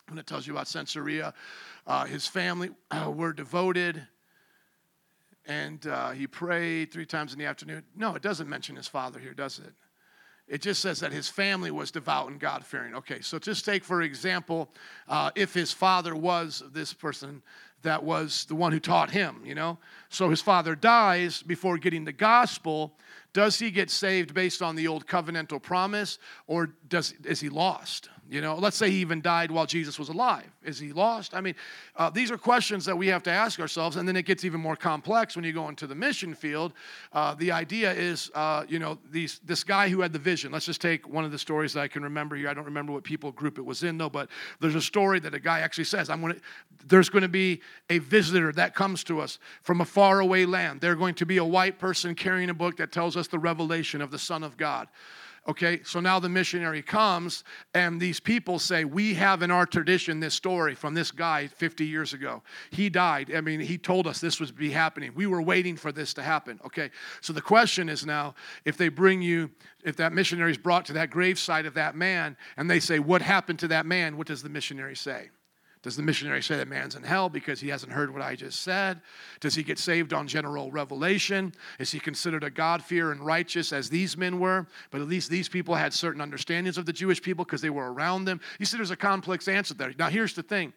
[0.09, 1.33] When it tells you about Caesarea,
[1.88, 4.05] uh, his family uh, were devoted
[5.45, 7.83] and uh, he prayed three times in the afternoon.
[7.95, 9.73] No, it doesn't mention his father here, does it?
[10.47, 12.95] It just says that his family was devout and God fearing.
[12.95, 14.69] Okay, so just take, for example,
[15.08, 17.41] uh, if his father was this person
[17.84, 19.77] that was the one who taught him, you know?
[20.10, 22.97] So his father dies before getting the gospel.
[23.34, 28.10] Does he get saved based on the old covenantal promise or does, is he lost?
[28.34, 30.50] You know, let's say he even died while Jesus was alive.
[30.63, 31.36] Is he lost?
[31.36, 31.54] I mean,
[31.96, 34.60] uh, these are questions that we have to ask ourselves, and then it gets even
[34.60, 36.74] more complex when you go into the mission field.
[37.12, 40.52] Uh, the idea is, uh, you know, these, this guy who had the vision.
[40.52, 42.50] Let's just take one of the stories that I can remember here.
[42.50, 45.36] I don't remember what people group it was in, though, but there's a story that
[45.36, 46.41] a guy actually says, "I'm to."
[46.88, 50.82] There's going to be a visitor that comes to us from a faraway land.
[50.82, 54.02] They're going to be a white person carrying a book that tells us the revelation
[54.02, 54.88] of the Son of God.
[55.45, 60.21] Okay, so now the missionary comes, and these people say, We have in our tradition
[60.21, 62.41] this story from this guy 50 years ago.
[62.71, 63.29] He died.
[63.36, 65.12] I mean, he told us this would be happening.
[65.13, 66.62] We were waiting for this to happen.
[66.65, 69.51] Okay, so the question is now if they bring you,
[69.84, 73.21] if that missionary is brought to that gravesite of that man, and they say, What
[73.21, 74.15] happened to that man?
[74.15, 75.29] What does the missionary say?
[75.84, 78.62] Does the missionary say that man's in hell because he hasn't heard what I just
[78.62, 79.02] said?
[79.41, 81.54] Does he get saved on general revelation?
[81.78, 84.65] Is he considered a God-fear and righteous as these men were?
[84.91, 87.91] But at least these people had certain understandings of the Jewish people because they were
[87.91, 88.39] around them.
[88.60, 89.93] You see, there's a complex answer there.
[90.00, 90.72] Now, here's the thing.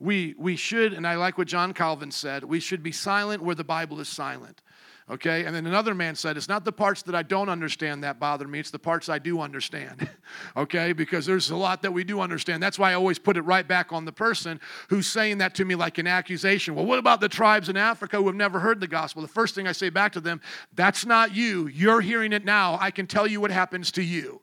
[0.00, 3.54] We, we should, and I like what John Calvin said, we should be silent where
[3.54, 4.62] the Bible is silent.
[5.10, 8.20] Okay, and then another man said, It's not the parts that I don't understand that
[8.20, 10.08] bother me, it's the parts I do understand.
[10.56, 12.62] okay, because there's a lot that we do understand.
[12.62, 15.64] That's why I always put it right back on the person who's saying that to
[15.64, 16.76] me like an accusation.
[16.76, 19.22] Well, what about the tribes in Africa who have never heard the gospel?
[19.22, 20.40] The first thing I say back to them,
[20.74, 21.66] That's not you.
[21.66, 22.78] You're hearing it now.
[22.80, 24.40] I can tell you what happens to you.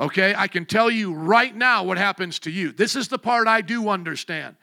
[0.00, 2.72] Okay, I can tell you right now what happens to you.
[2.72, 4.56] This is the part I do understand.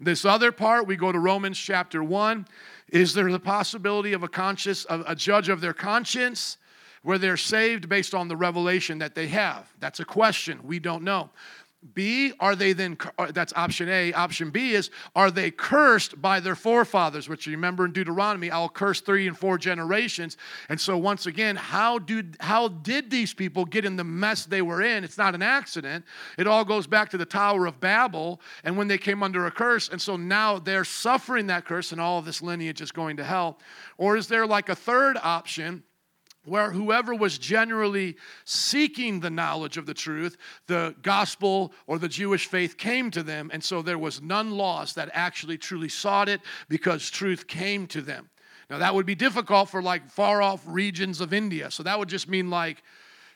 [0.00, 2.46] This other part, we go to Romans chapter 1.
[2.90, 6.58] Is there the possibility of a conscious, a judge of their conscience?
[7.02, 9.72] Where they're saved based on the revelation that they have?
[9.78, 10.58] That's a question.
[10.64, 11.30] We don't know.
[11.94, 14.12] B, are they then, uh, that's option A.
[14.12, 17.28] Option B is, are they cursed by their forefathers?
[17.28, 20.36] Which you remember in Deuteronomy, I'll curse three and four generations.
[20.68, 24.60] And so, once again, how, do, how did these people get in the mess they
[24.60, 25.04] were in?
[25.04, 26.04] It's not an accident.
[26.36, 29.50] It all goes back to the Tower of Babel and when they came under a
[29.50, 29.88] curse.
[29.88, 33.24] And so now they're suffering that curse, and all of this lineage is going to
[33.24, 33.60] hell.
[33.98, 35.84] Or is there like a third option?
[36.48, 42.46] Where whoever was generally seeking the knowledge of the truth, the gospel or the Jewish
[42.46, 46.40] faith came to them, and so there was none lost that actually truly sought it
[46.68, 48.28] because truth came to them.
[48.70, 51.70] Now, that would be difficult for like far off regions of India.
[51.70, 52.82] So that would just mean like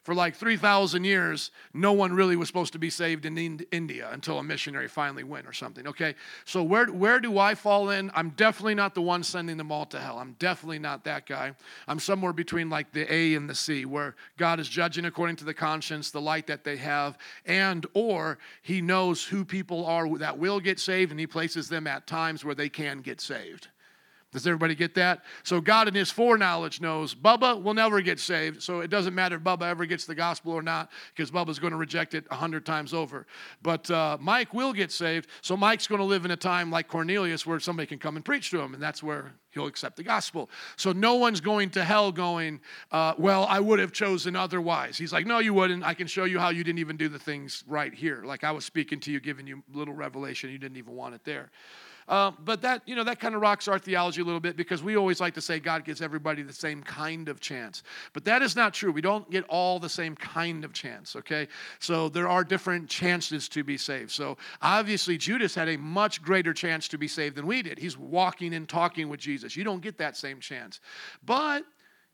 [0.03, 3.39] for like 3,000 years, no one really was supposed to be saved in
[3.71, 5.87] India until a missionary finally went or something.
[5.87, 8.11] Okay, so where, where do I fall in?
[8.15, 10.19] I'm definitely not the one sending them all to hell.
[10.19, 11.55] I'm definitely not that guy.
[11.87, 15.45] I'm somewhere between like the A and the C, where God is judging according to
[15.45, 20.37] the conscience, the light that they have, and or He knows who people are that
[20.37, 23.69] will get saved, and He places them at times where they can get saved.
[24.33, 25.25] Does everybody get that?
[25.43, 28.63] So God in his foreknowledge knows Bubba will never get saved.
[28.63, 31.73] So it doesn't matter if Bubba ever gets the gospel or not because Bubba's going
[31.73, 33.27] to reject it a hundred times over.
[33.63, 35.29] But uh, Mike will get saved.
[35.43, 38.25] So Mike's going to live in a time like Cornelius where somebody can come and
[38.25, 38.73] preach to him.
[38.73, 40.49] And that's where he'll accept the gospel.
[40.77, 44.97] So no one's going to hell going, uh, well, I would have chosen otherwise.
[44.97, 45.85] He's like, no, you wouldn't.
[45.85, 48.23] I can show you how you didn't even do the things right here.
[48.25, 50.51] Like I was speaking to you, giving you little revelation.
[50.51, 51.51] You didn't even want it there.
[52.09, 54.83] Uh, but that, you know, that kind of rocks our theology a little bit because
[54.83, 57.83] we always like to say God gives everybody the same kind of chance.
[58.13, 58.93] But that is not true.
[58.93, 61.49] We don't get all the same kind of chance, okay?
[61.79, 64.11] So there are different chances to be saved.
[64.11, 67.79] So obviously, Judas had a much greater chance to be saved than we did.
[67.79, 69.57] He's walking and talking with Jesus.
[69.57, 70.81] You don't get that same chance.
[71.25, 71.65] But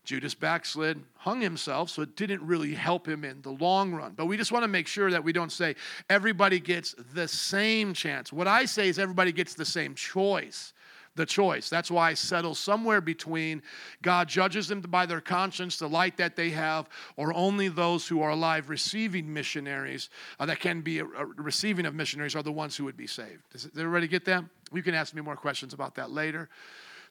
[0.03, 4.13] Judas backslid, hung himself, so it didn't really help him in the long run.
[4.15, 5.75] But we just want to make sure that we don't say
[6.09, 8.33] everybody gets the same chance.
[8.33, 10.73] What I say is everybody gets the same choice.
[11.15, 11.69] The choice.
[11.69, 13.61] That's why I settle somewhere between
[14.01, 18.21] God judges them by their conscience, the light that they have, or only those who
[18.21, 20.09] are alive receiving missionaries
[20.39, 23.07] uh, that can be a, a receiving of missionaries are the ones who would be
[23.07, 23.41] saved.
[23.51, 24.45] Does everybody get that?
[24.71, 26.47] You can ask me more questions about that later.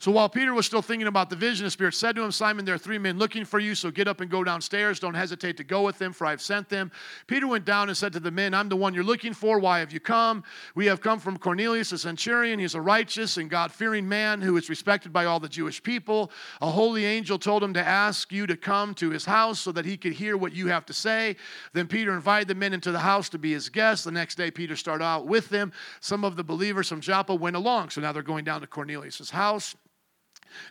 [0.00, 2.64] So while Peter was still thinking about the vision, the Spirit said to him, Simon,
[2.64, 5.00] there are three men looking for you, so get up and go downstairs.
[5.00, 6.92] Don't hesitate to go with them, for I have sent them.
[7.26, 9.58] Peter went down and said to the men, I'm the one you're looking for.
[9.58, 10.44] Why have you come?
[10.76, 12.60] We have come from Cornelius, a centurion.
[12.60, 16.30] He's a righteous and God fearing man who is respected by all the Jewish people.
[16.60, 19.84] A holy angel told him to ask you to come to his house so that
[19.84, 21.34] he could hear what you have to say.
[21.72, 24.04] Then Peter invited the men into the house to be his guests.
[24.04, 25.72] The next day, Peter started out with them.
[25.98, 27.90] Some of the believers from Joppa went along.
[27.90, 29.74] So now they're going down to Cornelius' house.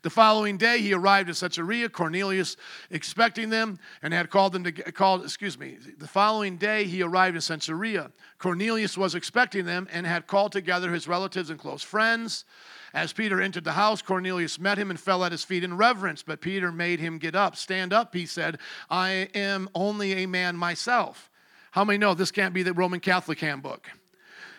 [0.04, 2.58] The following day, he arrived at Caesarea, Cornelius
[2.90, 5.24] expecting them, and had called them to called.
[5.24, 5.78] Excuse me.
[5.98, 8.12] The following day, he arrived in Caesarea.
[8.38, 12.46] Cornelius was expecting them and had called together his relatives and close friends.
[12.94, 16.24] As Peter entered the house, Cornelius met him and fell at his feet in reverence.
[16.24, 17.56] But Peter made him get up.
[17.56, 18.60] Stand up, he said.
[18.90, 21.30] I am only a man myself.
[21.72, 23.90] How many know this can't be the Roman Catholic handbook?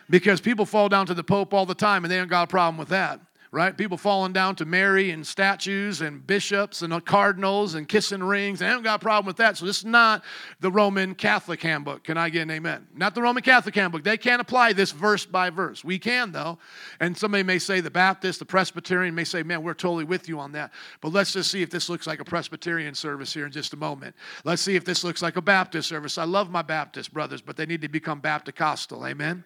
[0.09, 2.47] Because people fall down to the Pope all the time and they don't got a
[2.47, 3.19] problem with that
[3.51, 3.75] right?
[3.75, 8.61] People falling down to Mary and statues and bishops and cardinals and kissing rings.
[8.61, 9.57] I haven't got a problem with that.
[9.57, 10.23] So this is not
[10.59, 12.03] the Roman Catholic handbook.
[12.03, 12.87] Can I get an amen?
[12.93, 14.03] Not the Roman Catholic handbook.
[14.03, 15.83] They can't apply this verse by verse.
[15.83, 16.59] We can, though.
[16.99, 20.39] And somebody may say the Baptist, the Presbyterian may say, man, we're totally with you
[20.39, 20.71] on that.
[21.01, 23.77] But let's just see if this looks like a Presbyterian service here in just a
[23.77, 24.15] moment.
[24.43, 26.17] Let's see if this looks like a Baptist service.
[26.17, 28.49] I love my Baptist brothers, but they need to become Baptist
[28.91, 29.43] Amen?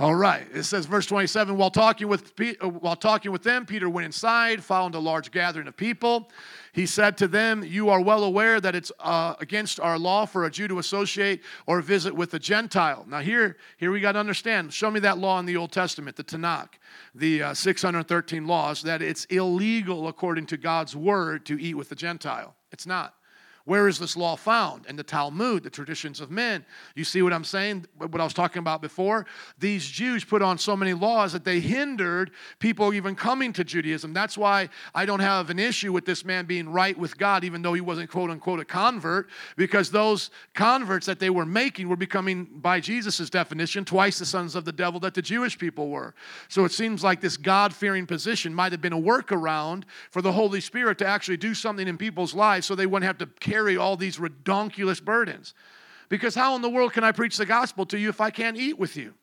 [0.00, 0.46] All right.
[0.54, 4.64] It says, verse 27, while talking with, uh, while talking with them, Peter went inside,
[4.64, 6.30] found a large gathering of people.
[6.72, 10.46] He said to them, You are well aware that it's uh, against our law for
[10.46, 13.04] a Jew to associate or visit with a Gentile.
[13.06, 14.72] Now, here, here we got to understand.
[14.72, 16.78] Show me that law in the Old Testament, the Tanakh,
[17.14, 21.94] the uh, 613 laws, that it's illegal according to God's word to eat with a
[21.94, 22.56] Gentile.
[22.72, 23.16] It's not.
[23.64, 24.86] Where is this law found?
[24.86, 26.64] In the Talmud, the traditions of men.
[26.94, 27.86] You see what I'm saying?
[27.98, 29.26] What I was talking about before?
[29.58, 34.12] These Jews put on so many laws that they hindered people even coming to Judaism.
[34.12, 37.62] That's why I don't have an issue with this man being right with God, even
[37.62, 41.96] though he wasn't quote unquote a convert, because those converts that they were making were
[41.96, 46.14] becoming, by Jesus' definition, twice the sons of the devil that the Jewish people were.
[46.48, 50.32] So it seems like this God fearing position might have been a workaround for the
[50.32, 53.76] Holy Spirit to actually do something in people's lives so they wouldn't have to carry
[53.76, 55.54] all these redonkulous burdens.
[56.08, 58.56] Because how in the world can I preach the gospel to you if I can't
[58.56, 59.14] eat with you?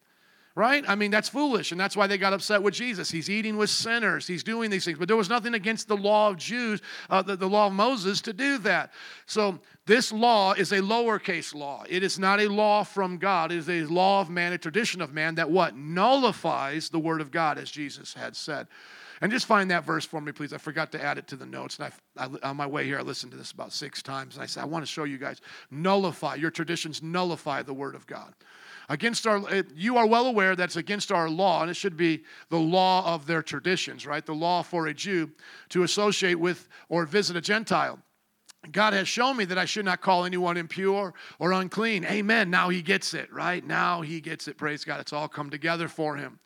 [0.55, 0.83] Right?
[0.87, 1.71] I mean, that's foolish.
[1.71, 3.11] And that's why they got upset with Jesus.
[3.11, 4.97] He's eating with sinners, he's doing these things.
[4.97, 8.21] But there was nothing against the law of Jews, uh, the, the law of Moses,
[8.21, 8.91] to do that.
[9.27, 11.83] So this law is a lowercase law.
[11.87, 13.51] It is not a law from God.
[13.51, 15.75] It is a law of man, a tradition of man that what?
[15.75, 18.67] Nullifies the word of God, as Jesus had said.
[19.21, 20.53] And just find that verse for me, please.
[20.53, 21.79] I forgot to add it to the notes.
[21.79, 24.35] And I, I, on my way here, I listened to this about six times.
[24.35, 27.95] And I said, I want to show you guys nullify, your traditions nullify the word
[27.95, 28.33] of God.
[28.89, 29.43] Against our,
[29.75, 33.25] you are well aware that's against our law, and it should be the law of
[33.25, 34.25] their traditions, right?
[34.25, 35.31] The law for a Jew
[35.69, 37.99] to associate with or visit a Gentile.
[38.71, 42.05] God has shown me that I should not call anyone impure or unclean.
[42.05, 42.49] Amen.
[42.49, 43.65] Now he gets it, right?
[43.65, 44.57] Now he gets it.
[44.57, 44.99] Praise God.
[44.99, 46.39] It's all come together for him.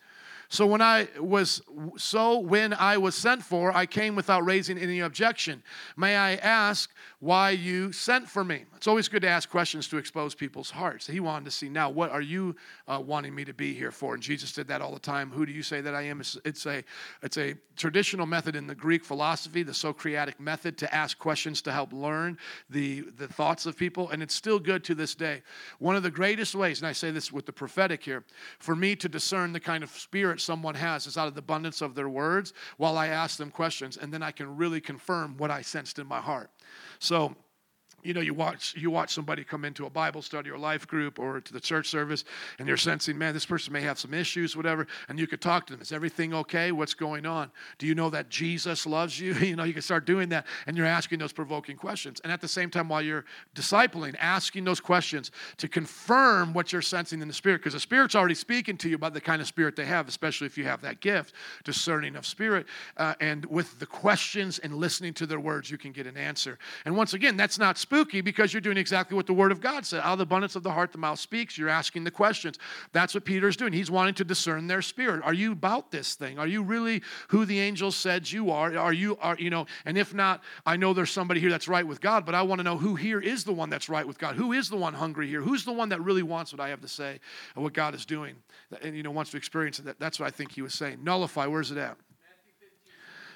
[0.51, 1.61] So when I was
[1.95, 5.63] so when I was sent for, I came without raising any objection.
[5.95, 6.89] May I ask
[7.21, 8.65] why you sent for me?
[8.75, 11.05] It's always good to ask questions to expose people's hearts.
[11.05, 12.55] He wanted to see now what are you
[12.87, 14.15] uh, wanting me to be here for?
[14.15, 15.29] And Jesus did that all the time.
[15.29, 16.19] Who do you say that I am?
[16.19, 16.83] It's, it's a
[17.21, 21.71] it's a traditional method in the Greek philosophy, the Socratic method, to ask questions to
[21.71, 22.39] help learn
[22.71, 25.43] the the thoughts of people, and it's still good to this day.
[25.77, 28.25] One of the greatest ways, and I say this with the prophetic here,
[28.57, 31.81] for me to discern the kind of spirit someone has is out of the abundance
[31.81, 35.51] of their words while I ask them questions, and then I can really confirm what
[35.51, 36.49] I sensed in my heart.
[37.11, 37.35] So
[38.03, 41.19] you know you watch you watch somebody come into a bible study or life group
[41.19, 42.23] or to the church service
[42.59, 45.67] and you're sensing man this person may have some issues whatever and you could talk
[45.67, 46.71] to them is everything okay?
[46.71, 47.51] What's going on?
[47.77, 49.33] Do you know that jesus loves you?
[49.51, 52.21] You know you can start doing that and you're asking those provoking questions.
[52.23, 56.81] And at the same time while you're discipling asking those questions to confirm what you're
[56.81, 59.47] sensing in the spirit because the spirit's already speaking to you about the kind of
[59.47, 61.33] spirit they have especially if you have that gift
[61.65, 62.65] discerning of spirit
[62.97, 66.57] uh, and with the questions and listening to their words you can get an answer.
[66.85, 69.85] And once again that's not spooky because you're doing exactly what the Word of God
[69.85, 69.99] said.
[69.99, 71.57] Out of the abundance of the heart, the mouth speaks.
[71.57, 72.57] You're asking the questions.
[72.93, 73.73] That's what Peter's doing.
[73.73, 75.21] He's wanting to discern their spirit.
[75.25, 76.39] Are you about this thing?
[76.39, 78.77] Are you really who the angel said you are?
[78.77, 81.85] Are you, are, you know, and if not, I know there's somebody here that's right
[81.85, 84.17] with God, but I want to know who here is the one that's right with
[84.17, 84.35] God.
[84.35, 85.41] Who is the one hungry here?
[85.41, 87.19] Who's the one that really wants what I have to say
[87.55, 88.35] and what God is doing
[88.81, 89.99] and, you know, wants to experience it?
[89.99, 91.03] That's what I think he was saying.
[91.03, 91.97] Nullify, where's it at?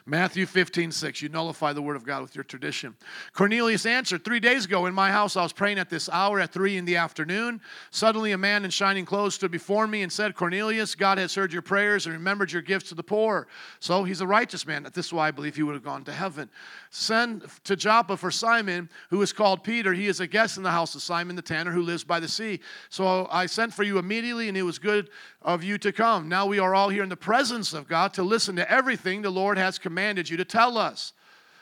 [0.07, 1.21] Matthew 15, 6.
[1.23, 2.95] You nullify the word of God with your tradition.
[3.33, 6.53] Cornelius answered, Three days ago in my house I was praying at this hour at
[6.53, 7.59] three in the afternoon.
[7.89, 11.51] Suddenly a man in shining clothes stood before me and said, Cornelius, God has heard
[11.51, 13.47] your prayers and remembered your gifts to the poor.
[13.79, 14.83] So he's a righteous man.
[14.93, 16.51] This is why I believe he would have gone to heaven.
[16.91, 19.91] Send to Joppa for Simon, who is called Peter.
[19.91, 22.27] He is a guest in the house of Simon the tanner who lives by the
[22.27, 22.59] sea.
[22.89, 25.09] So I sent for you immediately, and it was good
[25.45, 26.27] of you to come.
[26.27, 29.29] Now we are all here in the presence of God to listen to everything the
[29.29, 31.13] Lord has commanded you to tell us.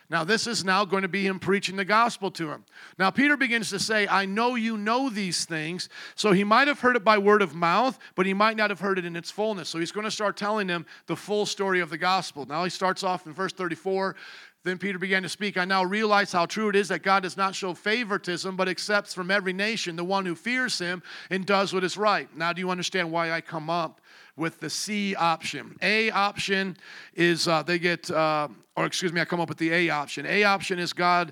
[0.09, 2.65] Now, this is now going to be him preaching the gospel to him.
[2.99, 5.89] Now, Peter begins to say, I know you know these things.
[6.15, 8.81] So he might have heard it by word of mouth, but he might not have
[8.81, 9.69] heard it in its fullness.
[9.69, 12.45] So he's going to start telling them the full story of the gospel.
[12.45, 14.15] Now, he starts off in verse 34.
[14.63, 15.57] Then Peter began to speak.
[15.57, 19.13] I now realize how true it is that God does not show favoritism, but accepts
[19.13, 22.33] from every nation the one who fears him and does what is right.
[22.35, 23.99] Now, do you understand why I come up
[24.35, 25.77] with the C option.
[25.81, 26.77] A option
[27.15, 30.25] is uh, they get, uh, or excuse me, I come up with the A option.
[30.25, 31.31] A option is God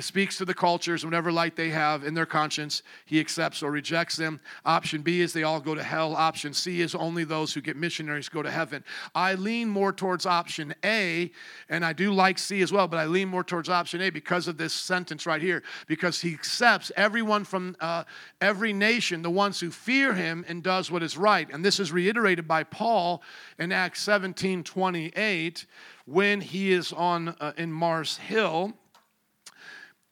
[0.00, 4.16] speaks to the cultures, whatever light they have in their conscience, he accepts or rejects
[4.16, 4.40] them.
[4.64, 6.16] Option B is they all go to hell.
[6.16, 8.82] Option C is only those who get missionaries go to heaven.
[9.14, 11.30] I lean more towards option A,
[11.68, 14.48] and I do like C as well, but I lean more towards option A because
[14.48, 18.02] of this sentence right here, because he accepts everyone from uh,
[18.40, 21.48] every nation, the ones who fear him and does what is right.
[21.52, 23.22] And this is reiterated by Paul
[23.60, 25.64] in Acts 17 28
[26.06, 28.74] when he is on uh, in Mars Hill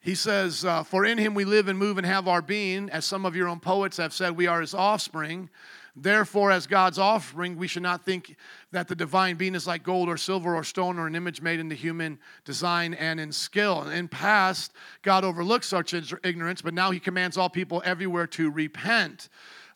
[0.00, 2.88] he says, uh, For in him we live and move and have our being.
[2.88, 5.50] As some of your own poets have said, we are his offspring.
[5.94, 8.36] Therefore, as God's offering, we should not think
[8.70, 11.60] that the divine being is like gold or silver or stone or an image made
[11.60, 13.82] in the human design and in skill.
[13.88, 14.72] In past,
[15.02, 19.28] God overlooked such ignorance, but now he commands all people everywhere to repent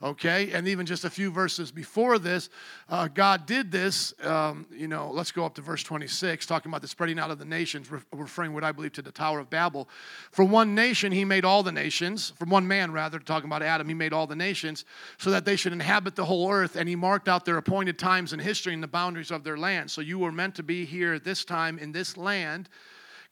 [0.05, 0.53] okay?
[0.53, 2.51] And even just a few verses before this,
[2.89, 4.13] uh, God did this.
[4.23, 7.39] Um, you know, let's go up to verse 26, talking about the spreading out of
[7.39, 9.89] the nations, re- referring what I believe to the Tower of Babel.
[10.31, 12.35] For one nation, he made all the nations.
[12.37, 14.85] From one man, rather, talking about Adam, he made all the nations
[15.17, 16.77] so that they should inhabit the whole earth.
[16.77, 19.91] And he marked out their appointed times in history and the boundaries of their land.
[19.91, 22.69] So you were meant to be here at this time in this land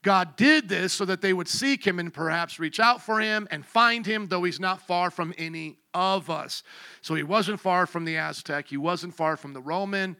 [0.02, 3.46] God did this so that they would seek him and perhaps reach out for him
[3.50, 6.62] and find him, though he's not far from any of us.
[7.00, 10.16] So he wasn't far from the Aztec, he wasn't far from the Roman.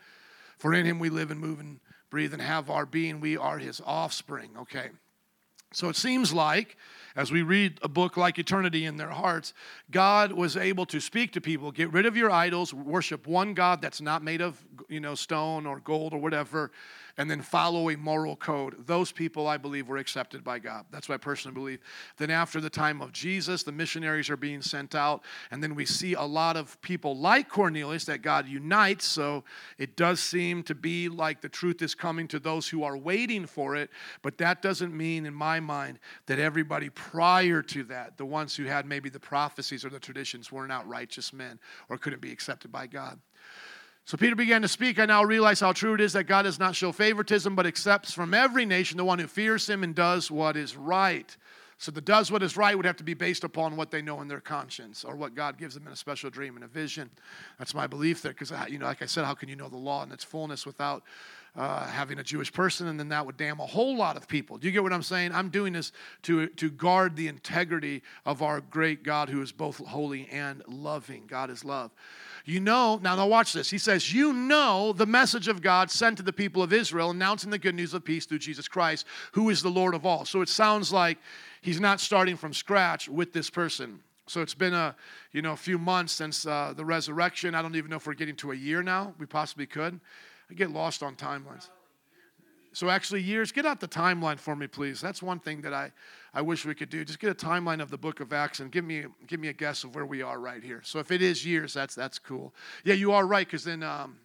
[0.59, 3.21] For in him we live and move and breathe and have our being.
[3.21, 4.51] We are his offspring.
[4.57, 4.91] Okay.
[5.73, 6.77] So it seems like,
[7.17, 9.53] as we read a book like Eternity in Their Hearts,
[9.91, 13.83] God was able to speak to people get rid of your idols, worship one God
[13.83, 16.71] that's not made of you know, stone or gold or whatever,
[17.19, 18.87] and then follow a moral code.
[18.87, 20.87] Those people, I believe, were accepted by God.
[20.91, 21.81] That's what I personally believe.
[22.17, 25.85] Then, after the time of Jesus, the missionaries are being sent out, and then we
[25.85, 29.07] see a lot of people like Cornelius that God unites.
[29.07, 29.45] So
[29.79, 33.47] it does seem to be like the truth is coming to those who are waiting
[33.47, 33.91] for it,
[34.23, 38.65] but that doesn't mean, in my mind, that everybody prior to that, the ones who
[38.65, 42.71] had maybe the prophecies or the traditions, were not righteous men or couldn't be accepted
[42.71, 43.19] by God.
[44.05, 44.99] So Peter began to speak.
[44.99, 48.13] I now realize how true it is that God does not show favoritism, but accepts
[48.13, 51.37] from every nation the one who fears him and does what is right.
[51.79, 54.21] So the does what is right would have to be based upon what they know
[54.21, 57.11] in their conscience or what God gives them in a special dream and a vision.
[57.59, 59.77] That's my belief there, because you know, like I said, how can you know the
[59.77, 61.03] law in its fullness without
[61.55, 64.57] uh, having a Jewish person, and then that would damn a whole lot of people.
[64.57, 65.33] Do you get what I'm saying?
[65.33, 65.93] I'm doing this
[66.23, 71.25] to, to guard the integrity of our great God who is both holy and loving.
[71.27, 71.91] God is love.
[72.47, 73.71] You know, now, now watch this.
[73.71, 77.51] He says, You know the message of God sent to the people of Israel, announcing
[77.51, 80.25] the good news of peace through Jesus Christ, who is the Lord of all.
[80.25, 81.19] So it sounds like
[81.61, 84.01] he's not starting from scratch with this person.
[84.27, 84.97] So it's been a
[85.33, 87.55] you know a few months since uh, the resurrection.
[87.55, 89.15] I don't even know if we're getting to a year now.
[89.19, 90.01] We possibly could.
[90.53, 91.71] I get lost on timelines.
[92.75, 93.53] So actually, years.
[93.53, 95.01] Get out the timeline for me, please.
[95.01, 95.93] That's one thing that I,
[96.35, 97.07] I wish we could do.
[97.07, 99.53] Just get a timeline of the Book of Acts and give me give me a
[99.55, 100.83] guess of where we are right here.
[100.85, 102.55] So if it is years, that's that's cool.
[102.85, 104.19] Yeah, you are right, because then um,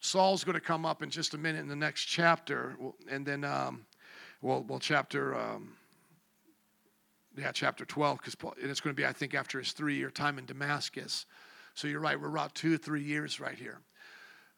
[0.00, 2.76] Saul's going to come up in just a minute in the next chapter,
[3.10, 3.86] and then um,
[4.42, 5.34] well, well, chapter.
[5.34, 5.72] Um,
[7.38, 10.38] yeah, chapter 12, because it's going to be, I think, after his three year time
[10.38, 11.26] in Damascus.
[11.74, 13.82] So you're right, we're about two, three years right here.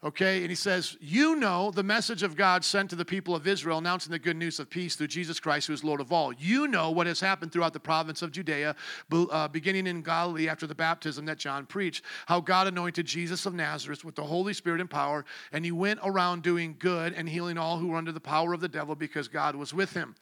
[0.01, 3.45] Okay, and he says, You know the message of God sent to the people of
[3.45, 6.31] Israel, announcing the good news of peace through Jesus Christ, who is Lord of all.
[6.31, 8.77] You know what has happened throughout the province of Judea,
[9.11, 13.53] uh, beginning in Galilee after the baptism that John preached, how God anointed Jesus of
[13.53, 17.57] Nazareth with the Holy Spirit and power, and he went around doing good and healing
[17.57, 20.15] all who were under the power of the devil because God was with him.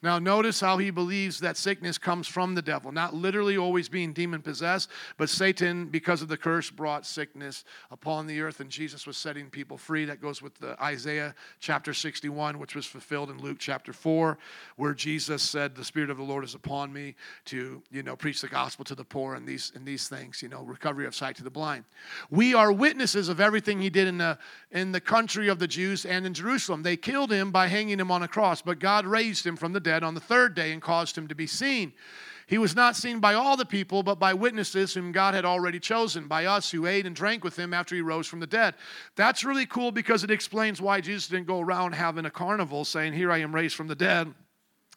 [0.00, 4.12] Now, notice how he believes that sickness comes from the devil, not literally always being
[4.12, 9.08] demon possessed, but Satan, because of the curse, brought sickness upon the earth, and Jesus
[9.08, 10.04] was setting people free.
[10.04, 14.38] That goes with the Isaiah chapter 61, which was fulfilled in Luke chapter 4,
[14.76, 18.40] where Jesus said, The Spirit of the Lord is upon me to, you know, preach
[18.40, 21.34] the gospel to the poor and these and these things, you know, recovery of sight
[21.36, 21.84] to the blind.
[22.30, 24.38] We are witnesses of everything he did in the
[24.70, 26.84] in the country of the Jews and in Jerusalem.
[26.84, 29.80] They killed him by hanging him on a cross, but God raised him from the
[29.80, 31.92] dead on the third day and caused him to be seen.
[32.48, 35.78] He was not seen by all the people, but by witnesses whom God had already
[35.78, 38.74] chosen, by us who ate and drank with him after he rose from the dead.
[39.16, 43.12] That's really cool because it explains why Jesus didn't go around having a carnival saying,
[43.12, 44.32] Here I am raised from the dead.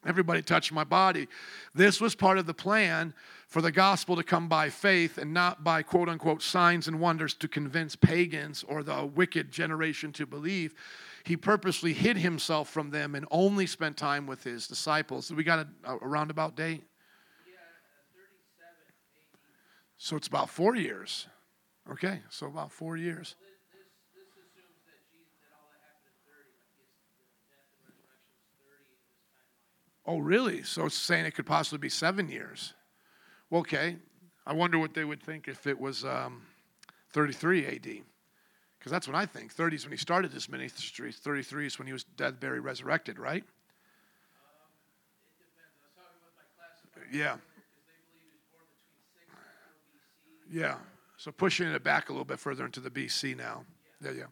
[0.06, 1.28] Everybody touched my body.
[1.76, 3.14] This was part of the plan
[3.48, 7.34] for the gospel to come by faith and not by quote unquote signs and wonders
[7.36, 10.74] to convince pagans or the wicked generation to believe
[11.24, 15.28] he purposely hid himself from them and only spent time with his disciples.
[15.28, 16.84] So We got a, a roundabout date?
[17.46, 17.54] Yeah,
[18.14, 18.76] 37
[19.98, 21.28] So it's about four years.
[21.90, 23.36] Okay, so about four years.
[30.06, 30.64] Oh, really?
[30.64, 32.74] So it's saying it could possibly be seven years.
[33.52, 33.98] Okay.
[34.46, 36.42] I wonder what they would think if it was um,
[37.14, 38.11] 33 AD.
[38.82, 39.52] Because that's what I think.
[39.52, 41.12] 30 is when he started his ministry.
[41.12, 43.44] 33 is when he was dead, buried, resurrected, right?
[46.96, 47.36] Um, yeah.
[50.52, 50.78] Yeah.
[51.18, 53.66] So pushing it back a little bit further into the BC now.
[54.04, 54.24] Yeah, yeah.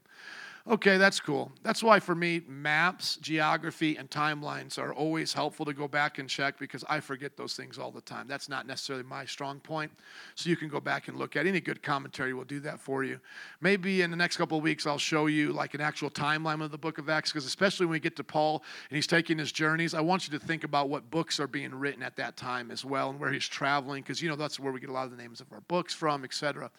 [0.70, 1.52] Okay, that's cool.
[1.64, 6.30] That's why for me, maps, geography, and timelines are always helpful to go back and
[6.30, 8.28] check because I forget those things all the time.
[8.28, 9.92] That's not necessarily my strong point.
[10.36, 13.04] So you can go back and look at any good commentary will do that for
[13.04, 13.20] you.
[13.62, 16.70] Maybe in the next couple of weeks, I'll show you like an actual timeline of
[16.70, 19.52] the book of Acts because especially when we get to Paul and he's taking his
[19.52, 22.70] journeys, I want you to think about what books are being written at that time
[22.70, 25.06] as well and where he's traveling because you know that's where we get a lot
[25.06, 26.70] of the names of our books from, etc.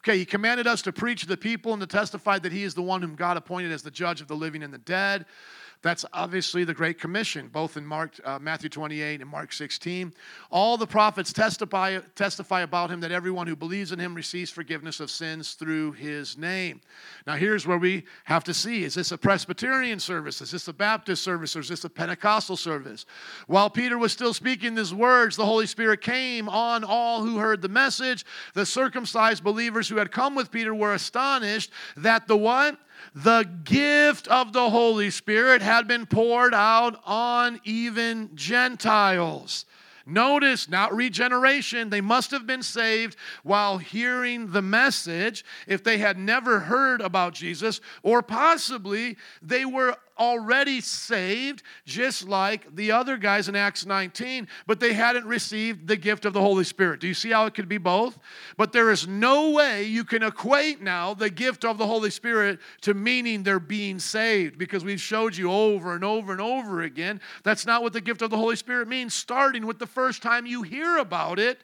[0.00, 2.74] Okay, he commanded us to preach to the people and to testify that he is
[2.74, 5.24] the one whom God appointed as the judge of the living and the dead.
[5.80, 10.12] That's obviously the Great Commission, both in Mark, uh, Matthew 28 and Mark 16.
[10.50, 14.98] All the prophets testify, testify about him that everyone who believes in him receives forgiveness
[14.98, 16.80] of sins through his name.
[17.28, 20.40] Now, here's where we have to see is this a Presbyterian service?
[20.40, 21.54] Is this a Baptist service?
[21.54, 23.06] Or is this a Pentecostal service?
[23.46, 27.62] While Peter was still speaking these words, the Holy Spirit came on all who heard
[27.62, 28.26] the message.
[28.54, 32.80] The circumcised believers who had come with Peter were astonished that the what?
[33.14, 39.64] The gift of the Holy Spirit had been poured out on even Gentiles.
[40.08, 41.90] Notice, not regeneration.
[41.90, 47.34] They must have been saved while hearing the message if they had never heard about
[47.34, 54.48] Jesus, or possibly they were already saved, just like the other guys in Acts 19,
[54.66, 57.00] but they hadn't received the gift of the Holy Spirit.
[57.00, 58.18] Do you see how it could be both?
[58.56, 62.58] But there is no way you can equate now the gift of the Holy Spirit
[62.82, 67.20] to meaning they're being saved because we've showed you over and over and over again
[67.42, 70.46] that's not what the gift of the Holy Spirit means, starting with the first time
[70.46, 71.62] you hear about it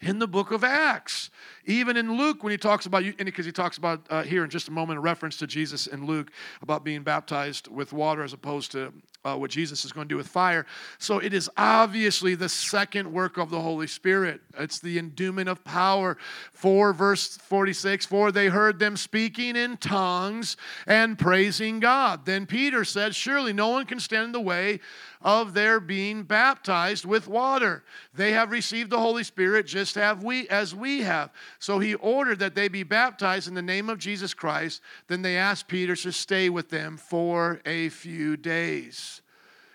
[0.00, 1.30] in the book of Acts.
[1.66, 4.68] Even in Luke, when he talks about, because he talks about uh, here in just
[4.68, 6.30] a moment, a reference to Jesus in Luke
[6.62, 8.92] about being baptized with water as opposed to
[9.24, 10.66] uh, what Jesus is going to do with fire.
[10.98, 14.40] So it is obviously the second work of the Holy Spirit.
[14.58, 16.18] It's the endowment of power.
[16.52, 20.56] For verse 46, for they heard them speaking in tongues
[20.86, 22.26] and praising God.
[22.26, 24.80] Then Peter said, Surely no one can stand in the way
[25.22, 27.82] of their being baptized with water.
[28.12, 31.30] They have received the Holy Spirit just have we as we have.
[31.64, 34.82] So he ordered that they be baptized in the name of Jesus Christ.
[35.06, 39.22] Then they asked Peter to stay with them for a few days.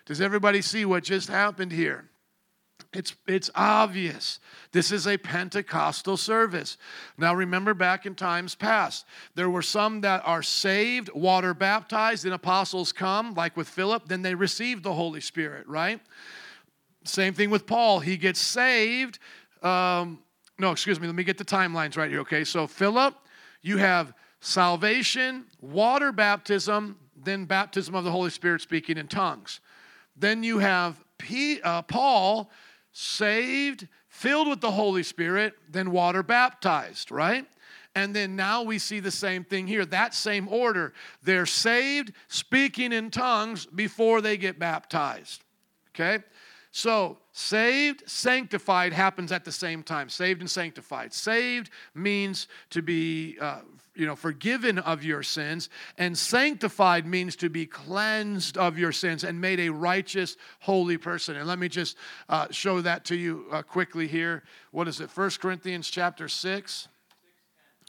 [0.05, 2.07] Does everybody see what just happened here?
[2.93, 4.39] It's, it's obvious.
[4.71, 6.77] This is a Pentecostal service.
[7.17, 12.35] Now, remember back in times past, there were some that are saved, water baptized, and
[12.35, 15.99] apostles come, like with Philip, then they receive the Holy Spirit, right?
[17.03, 17.99] Same thing with Paul.
[17.99, 19.17] He gets saved.
[19.63, 20.19] Um,
[20.59, 22.43] no, excuse me, let me get the timelines right here, okay?
[22.43, 23.15] So, Philip,
[23.61, 29.59] you have salvation, water baptism, then baptism of the Holy Spirit speaking in tongues.
[30.15, 32.51] Then you have P, uh, Paul
[32.91, 37.45] saved, filled with the Holy Spirit, then water baptized, right?
[37.95, 40.93] And then now we see the same thing here, that same order.
[41.23, 45.43] They're saved, speaking in tongues before they get baptized.
[45.89, 46.23] Okay?
[46.71, 50.07] So, saved, sanctified happens at the same time.
[50.07, 51.13] Saved and sanctified.
[51.13, 53.61] Saved means to be uh,
[53.99, 59.25] you know, forgiven of your sins, and sanctified means to be cleansed of your sins
[59.25, 61.35] and made a righteous, holy person.
[61.35, 61.97] And let me just
[62.29, 64.43] uh, show that to you uh, quickly here.
[64.71, 65.09] What is it?
[65.09, 66.87] First Corinthians chapter 6.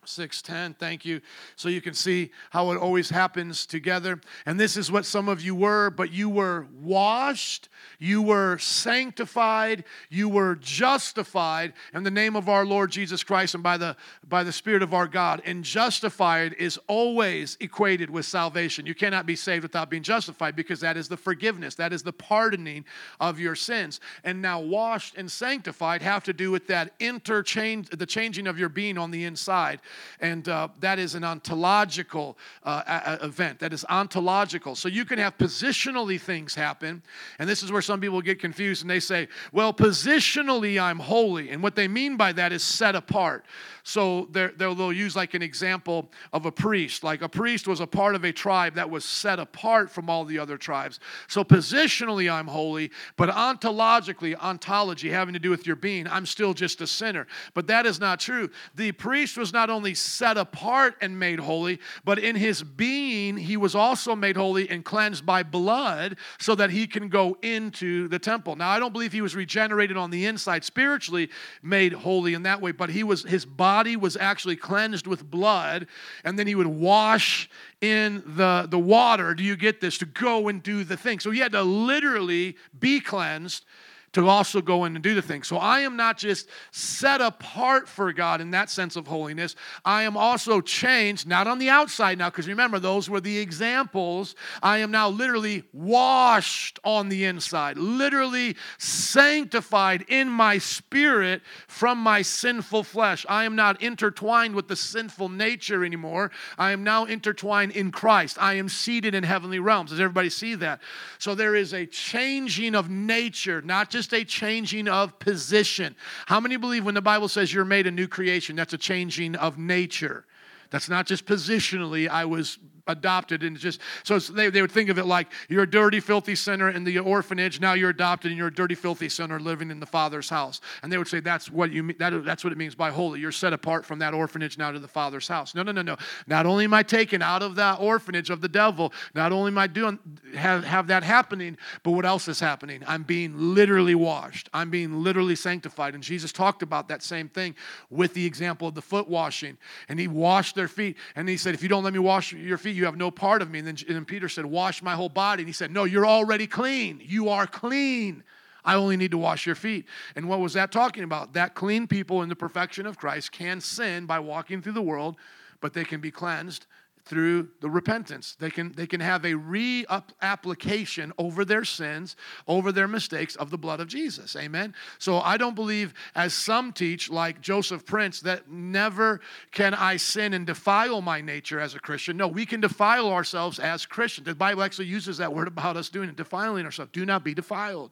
[0.04, 1.20] 610 thank you.
[1.56, 4.20] So you can see how it always happens together.
[4.46, 9.84] And this is what some of you were but you were washed you were sanctified
[10.08, 13.96] you were justified in the name of our lord jesus christ and by the
[14.28, 15.42] by the spirit of our god.
[15.44, 18.86] And justified is always equated with salvation.
[18.86, 22.12] You cannot be saved without being justified because that is the forgiveness that is the
[22.12, 22.84] pardoning
[23.18, 24.00] of your sins.
[24.24, 28.68] And now washed and sanctified have to do with that interchange the changing of your
[28.68, 29.80] being on the inside
[30.20, 33.58] and uh, that is an ontological uh, event.
[33.60, 34.74] That is ontological.
[34.74, 37.02] So you can have positionally things happen,
[37.38, 41.50] and this is where some people get confused and they say, well, positionally I'm holy.
[41.50, 43.44] And what they mean by that is set apart.
[43.82, 47.02] So they'll use like an example of a priest.
[47.02, 50.24] Like a priest was a part of a tribe that was set apart from all
[50.24, 51.00] the other tribes.
[51.28, 56.52] So positionally I'm holy, but ontologically, ontology having to do with your being, I'm still
[56.52, 57.26] just a sinner.
[57.54, 58.50] But that is not true.
[58.74, 63.56] The priest was not only set apart and made holy, but in his being, he
[63.56, 68.18] was also made holy and cleansed by blood so that he can go into the
[68.18, 68.56] temple.
[68.56, 71.30] Now, I don't believe he was regenerated on the inside, spiritually
[71.62, 75.86] made holy in that way, but he was his body was actually cleansed with blood,
[76.24, 77.48] and then he would wash
[77.80, 79.34] in the, the water.
[79.34, 79.98] Do you get this?
[79.98, 81.20] To go and do the thing.
[81.20, 83.64] So he had to literally be cleansed
[84.12, 85.42] to also go in and do the thing.
[85.44, 89.54] So I am not just set apart for God in that sense of holiness.
[89.84, 94.34] I am also changed, not on the outside now, because remember, those were the examples.
[94.62, 102.22] I am now literally washed on the inside, literally sanctified in my spirit from my
[102.22, 103.24] sinful flesh.
[103.28, 106.32] I am not intertwined with the sinful nature anymore.
[106.58, 108.38] I am now intertwined in Christ.
[108.40, 109.90] I am seated in heavenly realms.
[109.90, 110.80] Does everybody see that?
[111.18, 115.94] So there is a changing of nature, not just just a changing of position.
[116.24, 119.36] How many believe when the Bible says you're made a new creation, that's a changing
[119.36, 120.24] of nature?
[120.70, 122.58] That's not just positionally, I was
[122.90, 126.34] adopted and just so they, they would think of it like you're a dirty filthy
[126.34, 129.80] sinner in the orphanage now you're adopted and you're a dirty filthy sinner living in
[129.80, 130.60] the father's house.
[130.82, 133.20] And they would say that's what you that, that's what it means by holy.
[133.20, 135.54] You're set apart from that orphanage now to the father's house.
[135.54, 135.96] No no no no.
[136.26, 139.58] Not only am i taken out of that orphanage of the devil not only am
[139.58, 139.98] i doing
[140.34, 142.82] have, have that happening but what else is happening?
[142.86, 144.48] I'm being literally washed.
[144.52, 145.94] I'm being literally sanctified.
[145.94, 147.54] And jesus talked about that same thing
[147.90, 149.58] with the example of the foot washing.
[149.88, 150.96] And he washed their feet.
[151.16, 153.42] And he said if you don't let me wash your feet you have no part
[153.42, 153.60] of me.
[153.60, 155.42] And then, and then Peter said, Wash my whole body.
[155.42, 157.00] And he said, No, you're already clean.
[157.04, 158.24] You are clean.
[158.64, 159.86] I only need to wash your feet.
[160.16, 161.34] And what was that talking about?
[161.34, 165.16] That clean people in the perfection of Christ can sin by walking through the world,
[165.60, 166.66] but they can be cleansed
[167.10, 168.36] through the repentance.
[168.38, 169.84] They can, they can have a re
[170.22, 172.14] application over their sins,
[172.46, 174.36] over their mistakes of the blood of Jesus.
[174.36, 174.76] Amen.
[175.00, 180.34] So I don't believe, as some teach, like Joseph Prince, that never can I sin
[180.34, 182.16] and defile my nature as a Christian.
[182.16, 184.26] No, we can defile ourselves as Christians.
[184.26, 186.92] The Bible actually uses that word about us doing it, defiling ourselves.
[186.92, 187.90] Do not be defiled.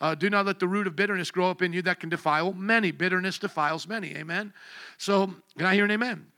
[0.00, 2.52] Uh, do not let the root of bitterness grow up in you that can defile
[2.52, 2.92] many.
[2.92, 4.14] Bitterness defiles many.
[4.14, 4.52] Amen.
[4.96, 6.29] So, can I hear an amen?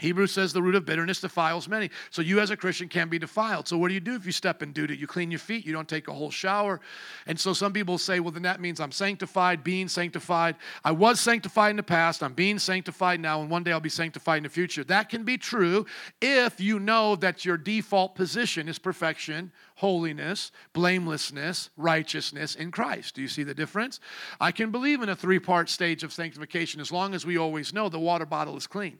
[0.00, 1.88] Hebrews says the root of bitterness defiles many.
[2.10, 3.68] So you as a Christian can be defiled.
[3.68, 4.96] So what do you do if you step in duty?
[4.96, 6.80] You clean your feet, you don't take a whole shower.
[7.26, 10.56] And so some people say, well, then that means I'm sanctified, being sanctified.
[10.84, 13.88] I was sanctified in the past, I'm being sanctified now, and one day I'll be
[13.88, 14.82] sanctified in the future.
[14.82, 15.86] That can be true
[16.20, 23.14] if you know that your default position is perfection, holiness, blamelessness, righteousness in Christ.
[23.14, 24.00] Do you see the difference?
[24.40, 27.72] I can believe in a three part stage of sanctification as long as we always
[27.72, 28.98] know the water bottle is clean.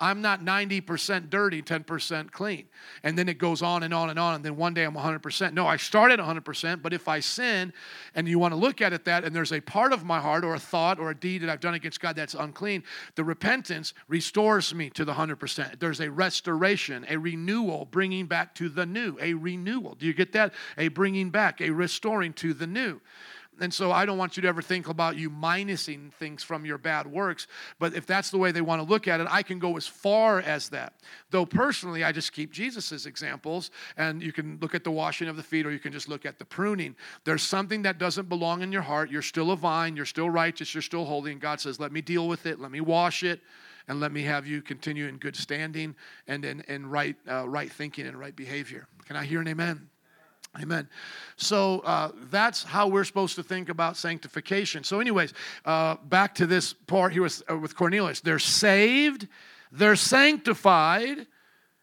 [0.00, 2.68] I'm not 90% dirty, 10% clean.
[3.02, 4.36] And then it goes on and on and on.
[4.36, 5.52] And then one day I'm 100%.
[5.54, 7.72] No, I started 100%, but if I sin
[8.14, 10.44] and you want to look at it that, and there's a part of my heart
[10.44, 12.84] or a thought or a deed that I've done against God that's unclean,
[13.16, 15.80] the repentance restores me to the 100%.
[15.80, 19.96] There's a restoration, a renewal, bringing back to the new, a renewal.
[19.96, 20.54] Do you get that?
[20.76, 23.00] A bringing back, a restoring to the new.
[23.60, 26.78] And so I don't want you to ever think about you minusing things from your
[26.78, 27.46] bad works.
[27.78, 29.86] But if that's the way they want to look at it, I can go as
[29.86, 30.94] far as that.
[31.30, 33.70] Though personally, I just keep Jesus's examples.
[33.96, 36.24] And you can look at the washing of the feet or you can just look
[36.24, 36.94] at the pruning.
[37.24, 39.10] There's something that doesn't belong in your heart.
[39.10, 41.32] You're still a vine, you're still righteous, you're still holy.
[41.32, 43.40] And God says, let me deal with it, let me wash it.
[43.88, 45.96] And let me have you continue in good standing
[46.26, 48.86] and in, in right, uh, right thinking and right behavior.
[49.06, 49.88] Can I hear an amen?
[50.60, 50.88] Amen.
[51.36, 54.82] So uh, that's how we're supposed to think about sanctification.
[54.82, 55.34] So, anyways,
[55.64, 58.20] uh, back to this part here with, uh, with Cornelius.
[58.20, 59.28] They're saved,
[59.70, 61.26] they're sanctified,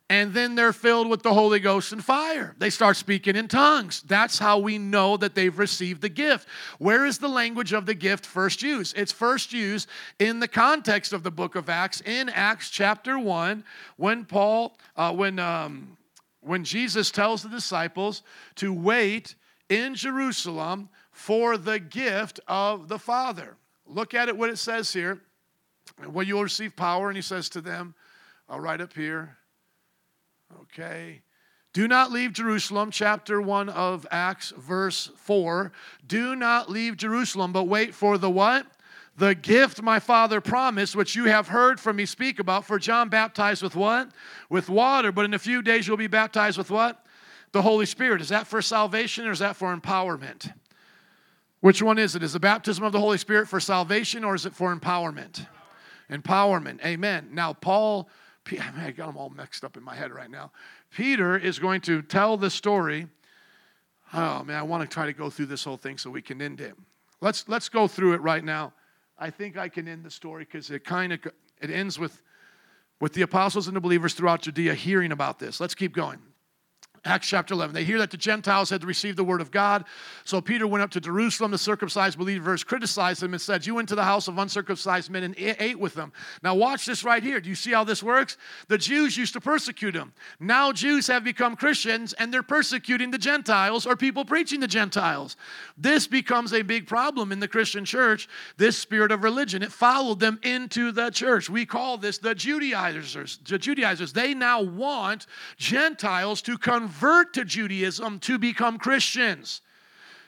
[0.09, 2.55] and then they're filled with the Holy Ghost and fire.
[2.59, 4.03] They start speaking in tongues.
[4.03, 6.47] That's how we know that they've received the gift.
[6.77, 8.97] Where is the language of the gift first used?
[8.97, 9.89] It's first used
[10.19, 13.63] in the context of the book of Acts, in Acts chapter 1,
[13.97, 15.39] when Paul, uh, when.
[15.39, 15.97] Um,
[16.45, 18.21] when Jesus tells the disciples
[18.55, 19.35] to wait
[19.69, 23.57] in Jerusalem for the gift of the Father.
[23.87, 25.21] Look at it, what it says here.
[26.07, 27.95] Well, you'll receive power, and he says to them,
[28.49, 29.37] I'll write up here.
[30.61, 31.21] Okay.
[31.73, 35.71] Do not leave Jerusalem, chapter 1 of Acts, verse 4.
[36.07, 38.65] Do not leave Jerusalem, but wait for the what?
[39.17, 42.65] The gift my father promised, which you have heard from me speak about.
[42.65, 44.09] For John baptized with what?
[44.49, 47.05] With water, but in a few days you'll be baptized with what?
[47.53, 48.21] The Holy Spirit.
[48.21, 50.51] Is that for salvation or is that for empowerment?
[51.61, 52.23] Which one is it?
[52.23, 55.47] Is the baptism of the Holy Spirit for salvation or is it for empowerment?
[56.11, 56.83] Empowerment.
[56.85, 57.29] Amen.
[57.31, 58.09] Now, Paul,
[58.51, 60.51] I got them all mixed up in my head right now.
[60.91, 63.07] Peter is going to tell the story.
[64.13, 66.41] Oh man, I want to try to go through this whole thing so we can
[66.41, 66.75] end it.
[67.21, 68.73] Let's let's go through it right now.
[69.17, 71.19] I think I can end the story because it kind of
[71.61, 72.21] it ends with
[72.99, 75.59] with the apostles and the believers throughout Judea hearing about this.
[75.59, 76.19] Let's keep going.
[77.05, 77.75] Acts chapter 11.
[77.75, 79.85] They hear that the Gentiles had received the word of God.
[80.23, 81.51] So Peter went up to Jerusalem.
[81.51, 85.23] The circumcised believers criticized him and said, You went to the house of uncircumcised men
[85.23, 86.11] and ate with them.
[86.41, 87.39] Now, watch this right here.
[87.39, 88.37] Do you see how this works?
[88.69, 90.13] The Jews used to persecute him.
[90.39, 95.37] Now, Jews have become Christians and they're persecuting the Gentiles or people preaching the Gentiles.
[95.77, 98.27] This becomes a big problem in the Christian church.
[98.57, 101.51] This spirit of religion, it followed them into the church.
[101.51, 103.37] We call this the Judaizers.
[103.47, 105.27] The Judaizers, they now want
[105.57, 106.94] Gentiles to convert
[107.33, 109.61] to Judaism to become Christians.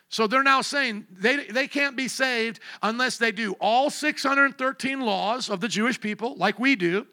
[0.09, 5.49] So they're now saying they, they can't be saved unless they do all 613 laws
[5.49, 7.07] of the Jewish people, like we do,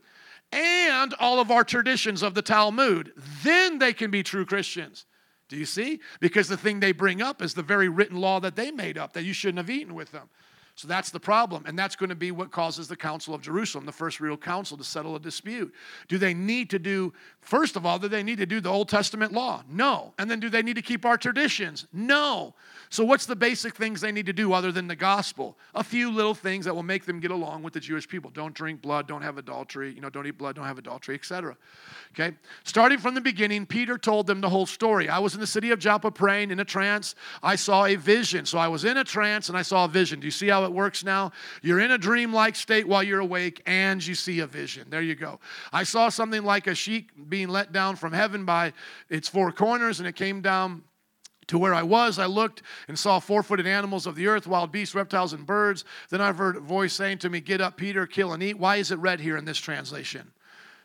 [0.53, 3.13] and all of our traditions of the Talmud.
[3.43, 5.07] Then they can be true Christians.
[5.49, 6.01] Do you see?
[6.21, 9.13] Because the thing they bring up is the very written law that they made up
[9.13, 10.31] that you shouldn't have eaten with them.
[10.77, 11.65] So that's the problem.
[11.67, 14.77] And that's going to be what causes the Council of Jerusalem, the first real council,
[14.77, 15.73] to settle a dispute.
[16.09, 18.89] Do they need to do, first of all, do they need to do the Old
[18.89, 19.63] Testament law?
[19.71, 20.15] No.
[20.19, 21.87] And then do they need to keep our traditions?
[21.93, 22.55] No.
[22.91, 25.57] So what's the basic things they need to do other than the gospel?
[25.77, 28.31] A few little things that will make them get along with the Jewish people.
[28.31, 31.57] Don't drink blood, don't have adultery, you know, don't eat blood, don't have adultery, etc.
[32.13, 32.37] Okay?
[32.65, 35.09] Starting from the beginning, Peter told them the whole story.
[35.09, 37.15] I was in the city of Joppa praying in a trance.
[37.45, 38.45] I saw a vision.
[38.45, 40.19] So I was in a trance and I saw a vision.
[40.19, 41.33] Do you see how it works now.
[41.63, 44.89] You're in a dreamlike state while you're awake and you see a vision.
[44.91, 45.41] There you go.
[45.73, 48.73] I saw something like a sheet being let down from heaven by
[49.09, 50.83] its four corners, and it came down
[51.49, 54.73] to where I was, I looked and saw four footed animals of the earth, wild
[54.73, 55.85] beasts, reptiles, and birds.
[56.11, 58.59] Then I heard a voice saying to me, Get up, Peter, kill and eat.
[58.59, 60.33] Why is it red here in this translation?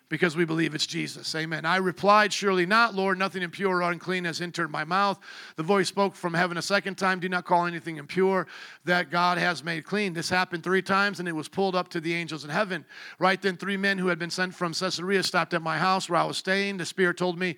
[0.10, 1.34] Because we believe it's Jesus.
[1.36, 1.66] Amen.
[1.66, 3.20] I replied, Surely not, Lord.
[3.20, 5.20] Nothing impure or unclean has entered my mouth.
[5.56, 8.48] The voice spoke from heaven a second time Do not call anything impure
[8.86, 10.14] that God has made clean.
[10.14, 12.84] This happened three times, and it was pulled up to the angels in heaven.
[13.20, 16.20] Right then, three men who had been sent from Caesarea stopped at my house where
[16.20, 16.78] I was staying.
[16.78, 17.56] The Spirit told me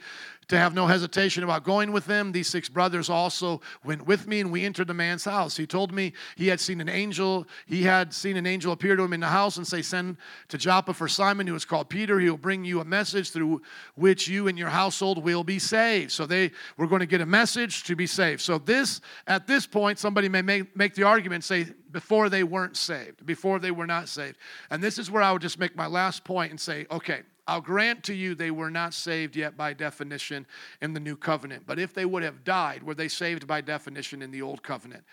[0.52, 2.34] to have no hesitation about going with them.
[2.34, 5.56] These six brothers also went with me, and we entered the man's house.
[5.56, 7.48] He told me he had seen an angel.
[7.66, 10.18] He had seen an angel appear to him in the house and say, Send
[10.50, 12.20] to Joppa for Simon, who is called Peter.
[12.20, 13.62] He will bring you a message through
[13.96, 16.12] which you and your household will be saved.
[16.12, 18.42] So they were going to get a message to be saved.
[18.42, 22.76] So this, at this point, somebody may make, make the argument, say, before they weren't
[22.76, 24.36] saved, before they were not saved.
[24.70, 27.62] And this is where I would just make my last point and say, okay, I'll
[27.62, 30.46] grant to you they were not saved yet by definition
[30.82, 31.64] in the new covenant.
[31.66, 35.04] But if they would have died, were they saved by definition in the old covenant?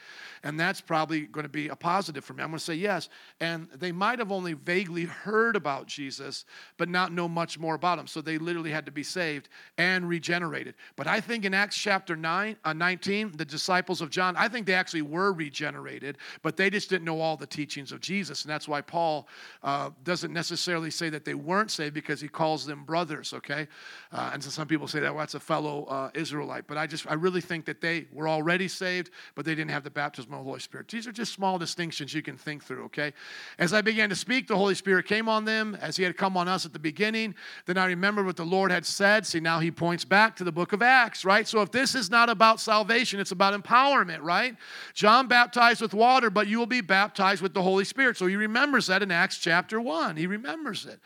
[0.42, 2.42] And that's probably going to be a positive for me.
[2.42, 3.08] I'm going to say yes.
[3.40, 6.44] And they might have only vaguely heard about Jesus,
[6.76, 8.06] but not know much more about him.
[8.06, 9.48] So they literally had to be saved
[9.78, 10.74] and regenerated.
[10.96, 14.66] But I think in Acts chapter 9, uh, 19, the disciples of John, I think
[14.66, 18.44] they actually were regenerated, but they just didn't know all the teachings of Jesus.
[18.44, 19.28] And that's why Paul
[19.62, 23.66] uh, doesn't necessarily say that they weren't saved because he he calls them brothers, okay?
[24.12, 26.66] Uh, and so some people say that, well, that's a fellow uh, Israelite.
[26.66, 29.82] But I just, I really think that they were already saved, but they didn't have
[29.82, 30.88] the baptism of the Holy Spirit.
[30.88, 33.14] These are just small distinctions you can think through, okay?
[33.58, 36.36] As I began to speak, the Holy Spirit came on them as he had come
[36.36, 37.34] on us at the beginning.
[37.64, 39.26] Then I remembered what the Lord had said.
[39.26, 41.48] See, now he points back to the book of Acts, right?
[41.48, 44.54] So if this is not about salvation, it's about empowerment, right?
[44.92, 48.18] John baptized with water, but you will be baptized with the Holy Spirit.
[48.18, 50.16] So he remembers that in Acts chapter 1.
[50.16, 51.00] He remembers it.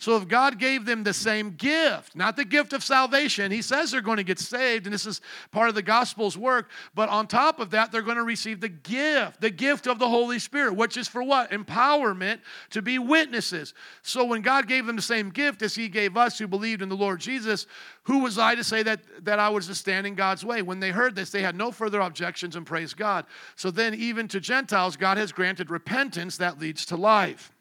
[0.00, 3.90] So if God gave them the same gift, not the gift of salvation, He says
[3.90, 5.20] they're going to get saved, and this is
[5.50, 8.70] part of the gospel's work, but on top of that, they're going to receive the
[8.70, 11.50] gift, the gift of the Holy Spirit, which is for what?
[11.50, 12.40] Empowerment
[12.70, 13.74] to be witnesses.
[14.00, 16.88] So when God gave them the same gift as He gave us who believed in
[16.88, 17.66] the Lord Jesus,
[18.04, 20.62] who was I to say that, that I was to stand in God's way?
[20.62, 23.26] When they heard this, they had no further objections and praised God.
[23.54, 27.52] So then, even to Gentiles, God has granted repentance that leads to life.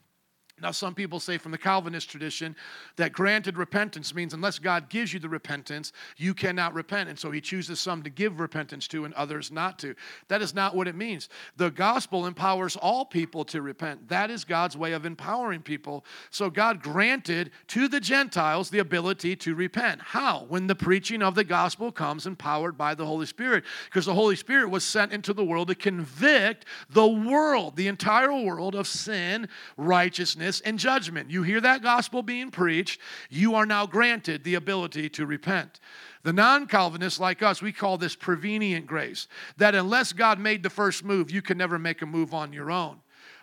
[0.61, 2.55] Now, some people say from the Calvinist tradition
[2.95, 7.09] that granted repentance means unless God gives you the repentance, you cannot repent.
[7.09, 9.95] And so he chooses some to give repentance to and others not to.
[10.27, 11.29] That is not what it means.
[11.57, 14.07] The gospel empowers all people to repent.
[14.09, 16.05] That is God's way of empowering people.
[16.29, 20.01] So God granted to the Gentiles the ability to repent.
[20.01, 20.45] How?
[20.47, 23.63] When the preaching of the gospel comes empowered by the Holy Spirit.
[23.85, 28.33] Because the Holy Spirit was sent into the world to convict the world, the entire
[28.33, 29.47] world, of sin,
[29.77, 31.29] righteousness, and judgment.
[31.29, 35.79] You hear that gospel being preached, you are now granted the ability to repent.
[36.23, 39.27] The non Calvinists, like us, we call this prevenient grace,
[39.57, 42.71] that unless God made the first move, you can never make a move on your
[42.71, 42.99] own.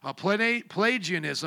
[0.06, 0.12] Uh,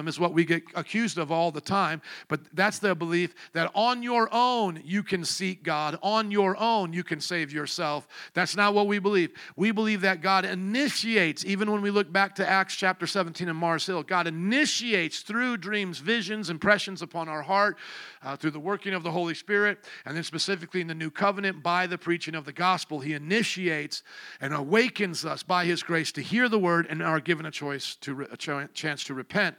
[0.10, 4.04] is what we get accused of all the time, but that's the belief that on
[4.04, 8.06] your own you can seek God, on your own you can save yourself.
[8.34, 9.32] That's not what we believe.
[9.56, 13.56] We believe that God initiates, even when we look back to Acts chapter 17 in
[13.56, 17.78] Mars Hill, God initiates through dreams, visions, impressions upon our heart,
[18.22, 21.64] uh, through the working of the Holy Spirit, and then specifically in the new covenant
[21.64, 23.00] by the preaching of the gospel.
[23.00, 24.04] He initiates
[24.42, 27.96] and awakens us by His grace to hear the word and are given a choice
[28.02, 28.36] to a
[28.74, 29.56] chance to repent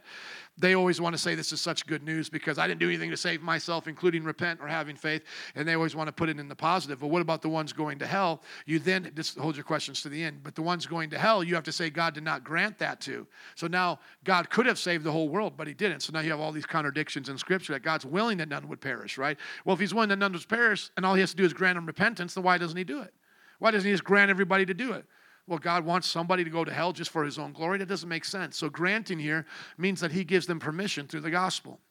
[0.61, 3.09] they always want to say this is such good news because I didn't do anything
[3.09, 5.23] to save myself, including repent or having faith.
[5.55, 6.99] And they always want to put it in the positive.
[6.99, 8.43] But what about the ones going to hell?
[8.65, 11.43] You then, just hold your questions to the end, but the ones going to hell,
[11.43, 13.25] you have to say God did not grant that to.
[13.55, 16.01] So now God could have saved the whole world, but he didn't.
[16.01, 18.81] So now you have all these contradictions in Scripture that God's willing that none would
[18.81, 19.37] perish, right?
[19.65, 21.53] Well, if he's willing that none would perish and all he has to do is
[21.53, 23.13] grant them repentance, then why doesn't he do it?
[23.59, 25.05] Why doesn't he just grant everybody to do it?
[25.51, 27.77] Well, God wants somebody to go to hell just for his own glory.
[27.77, 28.55] That doesn't make sense.
[28.55, 29.45] So, granting here
[29.77, 31.81] means that he gives them permission through the gospel.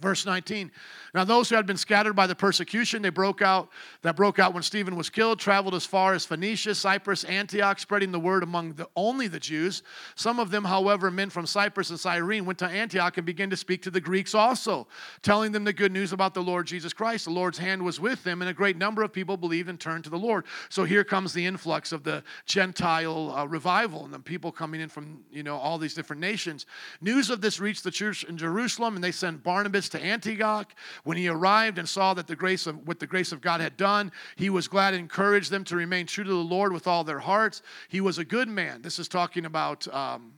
[0.00, 0.72] Verse 19.
[1.14, 3.68] Now those who had been scattered by the persecution they broke out
[4.02, 8.10] that broke out when Stephen was killed traveled as far as Phoenicia, Cyprus, Antioch, spreading
[8.10, 9.84] the word among the, only the Jews.
[10.16, 13.56] Some of them, however, men from Cyprus and Cyrene went to Antioch and began to
[13.56, 14.88] speak to the Greeks also,
[15.22, 17.26] telling them the good news about the Lord Jesus Christ.
[17.26, 20.02] The Lord's hand was with them, and a great number of people believed and turned
[20.04, 20.44] to the Lord.
[20.70, 24.88] So here comes the influx of the Gentile uh, revival and the people coming in
[24.88, 26.66] from you know all these different nations.
[27.00, 30.74] News of this reached the church in Jerusalem, and they sent Barnabas to Antioch.
[31.04, 33.76] When he arrived and saw that the grace of what the grace of God had
[33.76, 37.04] done, he was glad and encouraged them to remain true to the Lord with all
[37.04, 37.62] their hearts.
[37.88, 38.82] He was a good man.
[38.82, 39.86] This is talking about.
[39.92, 40.34] Um,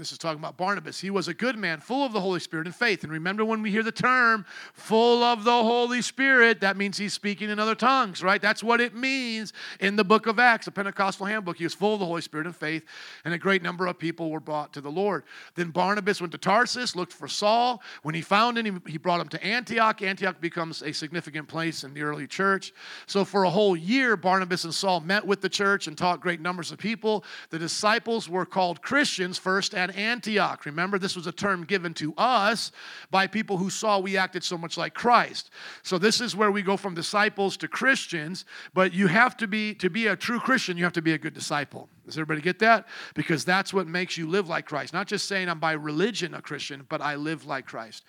[0.00, 0.98] this is talking about Barnabas.
[0.98, 3.04] He was a good man, full of the Holy Spirit and faith.
[3.04, 7.12] And remember when we hear the term full of the Holy Spirit, that means he's
[7.12, 8.40] speaking in other tongues, right?
[8.40, 11.58] That's what it means in the book of Acts, the Pentecostal handbook.
[11.58, 12.84] He was full of the Holy Spirit and faith,
[13.24, 15.24] and a great number of people were brought to the Lord.
[15.54, 17.82] Then Barnabas went to Tarsus, looked for Saul.
[18.02, 20.02] When he found him, he brought him to Antioch.
[20.02, 22.72] Antioch becomes a significant place in the early church.
[23.06, 26.40] So for a whole year, Barnabas and Saul met with the church and taught great
[26.40, 27.24] numbers of people.
[27.50, 30.64] The disciples were called Christians first at Antioch.
[30.66, 32.72] Remember, this was a term given to us
[33.10, 35.50] by people who saw we acted so much like Christ.
[35.82, 39.74] So this is where we go from disciples to Christians, but you have to be
[39.74, 41.88] to be a true Christian, you have to be a good disciple.
[42.10, 42.86] Does everybody get that?
[43.14, 44.92] Because that's what makes you live like Christ.
[44.92, 48.04] Not just saying I'm by religion a Christian, but I live like Christ.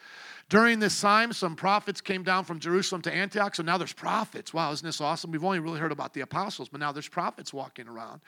[0.51, 3.55] During this time, some prophets came down from Jerusalem to Antioch.
[3.55, 4.53] So now there's prophets.
[4.53, 5.31] Wow, isn't this awesome?
[5.31, 8.19] We've only really heard about the apostles, but now there's prophets walking around.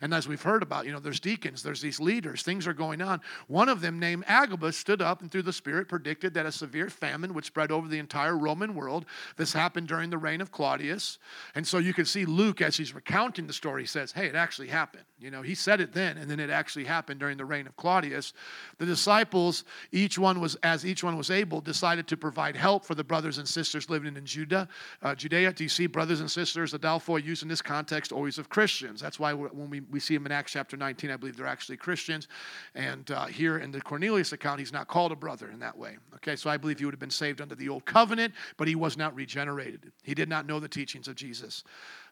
[0.00, 3.00] And as we've heard about, you know, there's deacons, there's these leaders, things are going
[3.00, 3.20] on.
[3.46, 6.90] One of them, named Agabus, stood up and through the Spirit predicted that a severe
[6.90, 9.06] famine would spread over the entire Roman world.
[9.36, 11.18] This happened during the reign of Claudius.
[11.54, 14.66] And so you can see Luke, as he's recounting the story, says, hey, it actually
[14.66, 15.04] happened.
[15.20, 17.74] You know, he said it then, and then it actually happened during the reign of
[17.76, 18.32] Claudius.
[18.78, 22.94] The disciples, each one was, as each one was able, decided to provide help for
[22.94, 24.68] the brothers and sisters living in Judah,
[25.02, 25.52] uh, Judea.
[25.52, 29.00] Do you see brothers and sisters, Adelphoi, used in this context always of Christians?
[29.00, 31.78] That's why when we, we see him in Acts chapter 19, I believe they're actually
[31.78, 32.28] Christians.
[32.76, 35.96] And uh, here in the Cornelius account, he's not called a brother in that way.
[36.16, 38.76] Okay, so I believe he would have been saved under the old covenant, but he
[38.76, 39.90] was not regenerated.
[40.04, 41.64] He did not know the teachings of Jesus.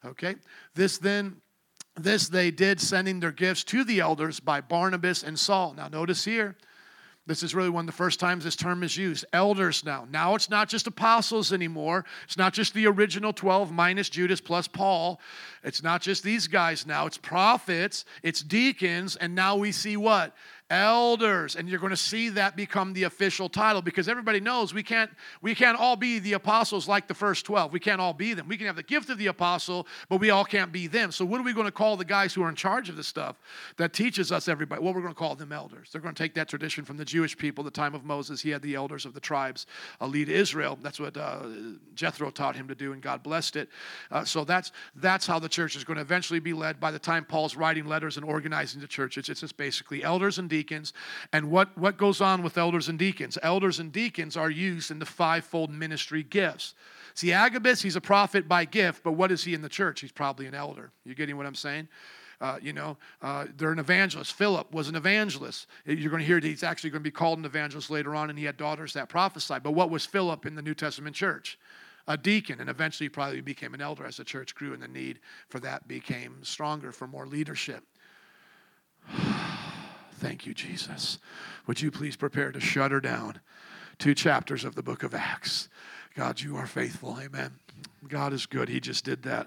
[0.04, 0.34] Okay,
[0.74, 1.36] this then
[1.96, 5.74] this they did, sending their gifts to the elders by Barnabas and Saul.
[5.76, 6.56] Now, notice here,
[7.26, 9.24] this is really one of the first times this term is used.
[9.32, 10.06] Elders now.
[10.10, 12.04] Now it's not just apostles anymore.
[12.24, 15.20] It's not just the original 12 minus Judas plus Paul.
[15.64, 17.06] It's not just these guys now.
[17.06, 20.36] It's prophets, it's deacons, and now we see what?
[20.68, 24.82] Elders and you're going to see that become the official title because everybody knows we
[24.82, 25.10] can't
[25.40, 28.48] we can't all be the apostles like the first 12 we can't all be them.
[28.48, 31.12] We can have the gift of the apostle but we all can't be them.
[31.12, 33.06] So what are we going to call the guys who are in charge of this
[33.06, 33.36] stuff
[33.76, 34.82] that teaches us everybody?
[34.82, 35.90] Well we're going to call them elders.
[35.92, 38.50] They're going to take that tradition from the jewish people the time of moses he
[38.50, 39.66] had the elders of the tribes
[40.00, 40.78] uh, lead israel.
[40.82, 41.44] That's what uh,
[41.94, 43.68] jethro taught him to do and god blessed it.
[44.10, 46.98] Uh, so that's that's how the church is going to eventually be led by the
[46.98, 49.16] time paul's writing letters and organizing the church.
[49.16, 50.92] It's, it's just basically elders and deacons.
[51.32, 53.36] And what, what goes on with elders and deacons?
[53.42, 56.74] Elders and deacons are used in the fivefold ministry gifts.
[57.14, 60.00] See, Agabus, he's a prophet by gift, but what is he in the church?
[60.00, 60.90] He's probably an elder.
[61.04, 61.88] You getting what I'm saying?
[62.40, 64.34] Uh, you know, uh, they're an evangelist.
[64.34, 65.66] Philip was an evangelist.
[65.86, 68.28] You're going to hear that he's actually going to be called an evangelist later on,
[68.28, 69.62] and he had daughters that prophesied.
[69.62, 71.58] But what was Philip in the New Testament church?
[72.08, 75.20] A deacon, and eventually probably became an elder as the church grew, and the need
[75.48, 77.82] for that became stronger for more leadership.
[80.26, 81.20] Thank you, Jesus.
[81.68, 83.38] Would you please prepare to shutter down
[83.96, 85.68] two chapters of the book of Acts?
[86.16, 87.16] God, you are faithful.
[87.22, 87.52] Amen.
[88.08, 88.68] God is good.
[88.68, 89.46] He just did that.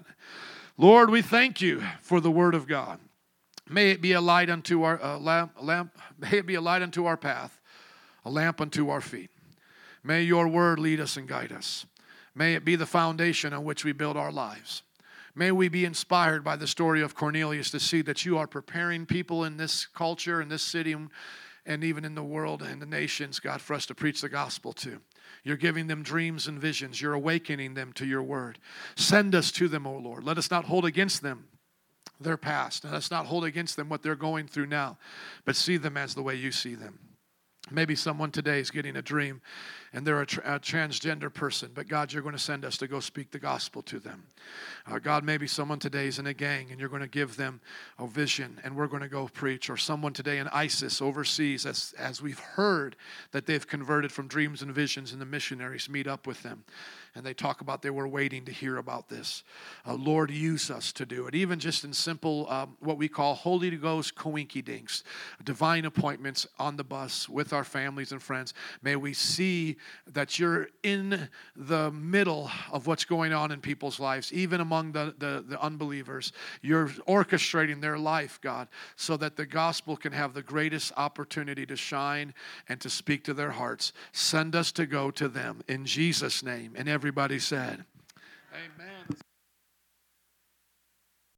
[0.78, 2.98] Lord, we thank you for the word of God.
[3.68, 5.98] May it be a light unto our uh, lamp, lamp.
[6.18, 7.60] May it be a light unto our path,
[8.24, 9.28] a lamp unto our feet.
[10.02, 11.84] May your word lead us and guide us.
[12.34, 14.82] May it be the foundation on which we build our lives.
[15.34, 19.06] May we be inspired by the story of Cornelius to see that you are preparing
[19.06, 20.96] people in this culture, in this city,
[21.66, 24.72] and even in the world and the nations, God, for us to preach the gospel
[24.74, 25.00] to.
[25.44, 27.00] You're giving them dreams and visions.
[27.00, 28.58] You're awakening them to your word.
[28.96, 30.24] Send us to them, O Lord.
[30.24, 31.46] Let us not hold against them
[32.20, 32.84] their past.
[32.84, 34.98] And let's not hold against them what they're going through now,
[35.44, 36.98] but see them as the way you see them.
[37.70, 39.40] Maybe someone today is getting a dream
[39.92, 42.86] and they're a, tra- a, transgender person, but God, you're going to send us to
[42.86, 44.24] go speak the gospel to them.
[44.86, 47.60] Uh, God, maybe someone today is in a gang and you're going to give them
[47.98, 49.68] a vision and we're going to go preach.
[49.68, 52.96] Or someone today in ISIS overseas, as, as we've heard
[53.32, 56.64] that they've converted from dreams and visions, and the missionaries meet up with them
[57.14, 59.42] and they talk about they were waiting to hear about this.
[59.86, 63.34] Uh, Lord, use us to do it, even just in simple, um, what we call
[63.34, 65.02] Holy Ghost coinky dinks,
[65.44, 68.54] divine appointments on the bus with our families and friends.
[68.82, 69.76] May we see
[70.12, 75.14] that you're in the middle of what's going on in people's lives, even among the,
[75.18, 76.32] the, the unbelievers.
[76.62, 81.76] You're orchestrating their life, God, so that the gospel can have the greatest opportunity to
[81.76, 82.34] shine
[82.68, 83.92] and to speak to their hearts.
[84.12, 86.74] Send us to go to them in Jesus' name.
[86.76, 87.84] And everybody said,
[88.52, 88.99] Amen.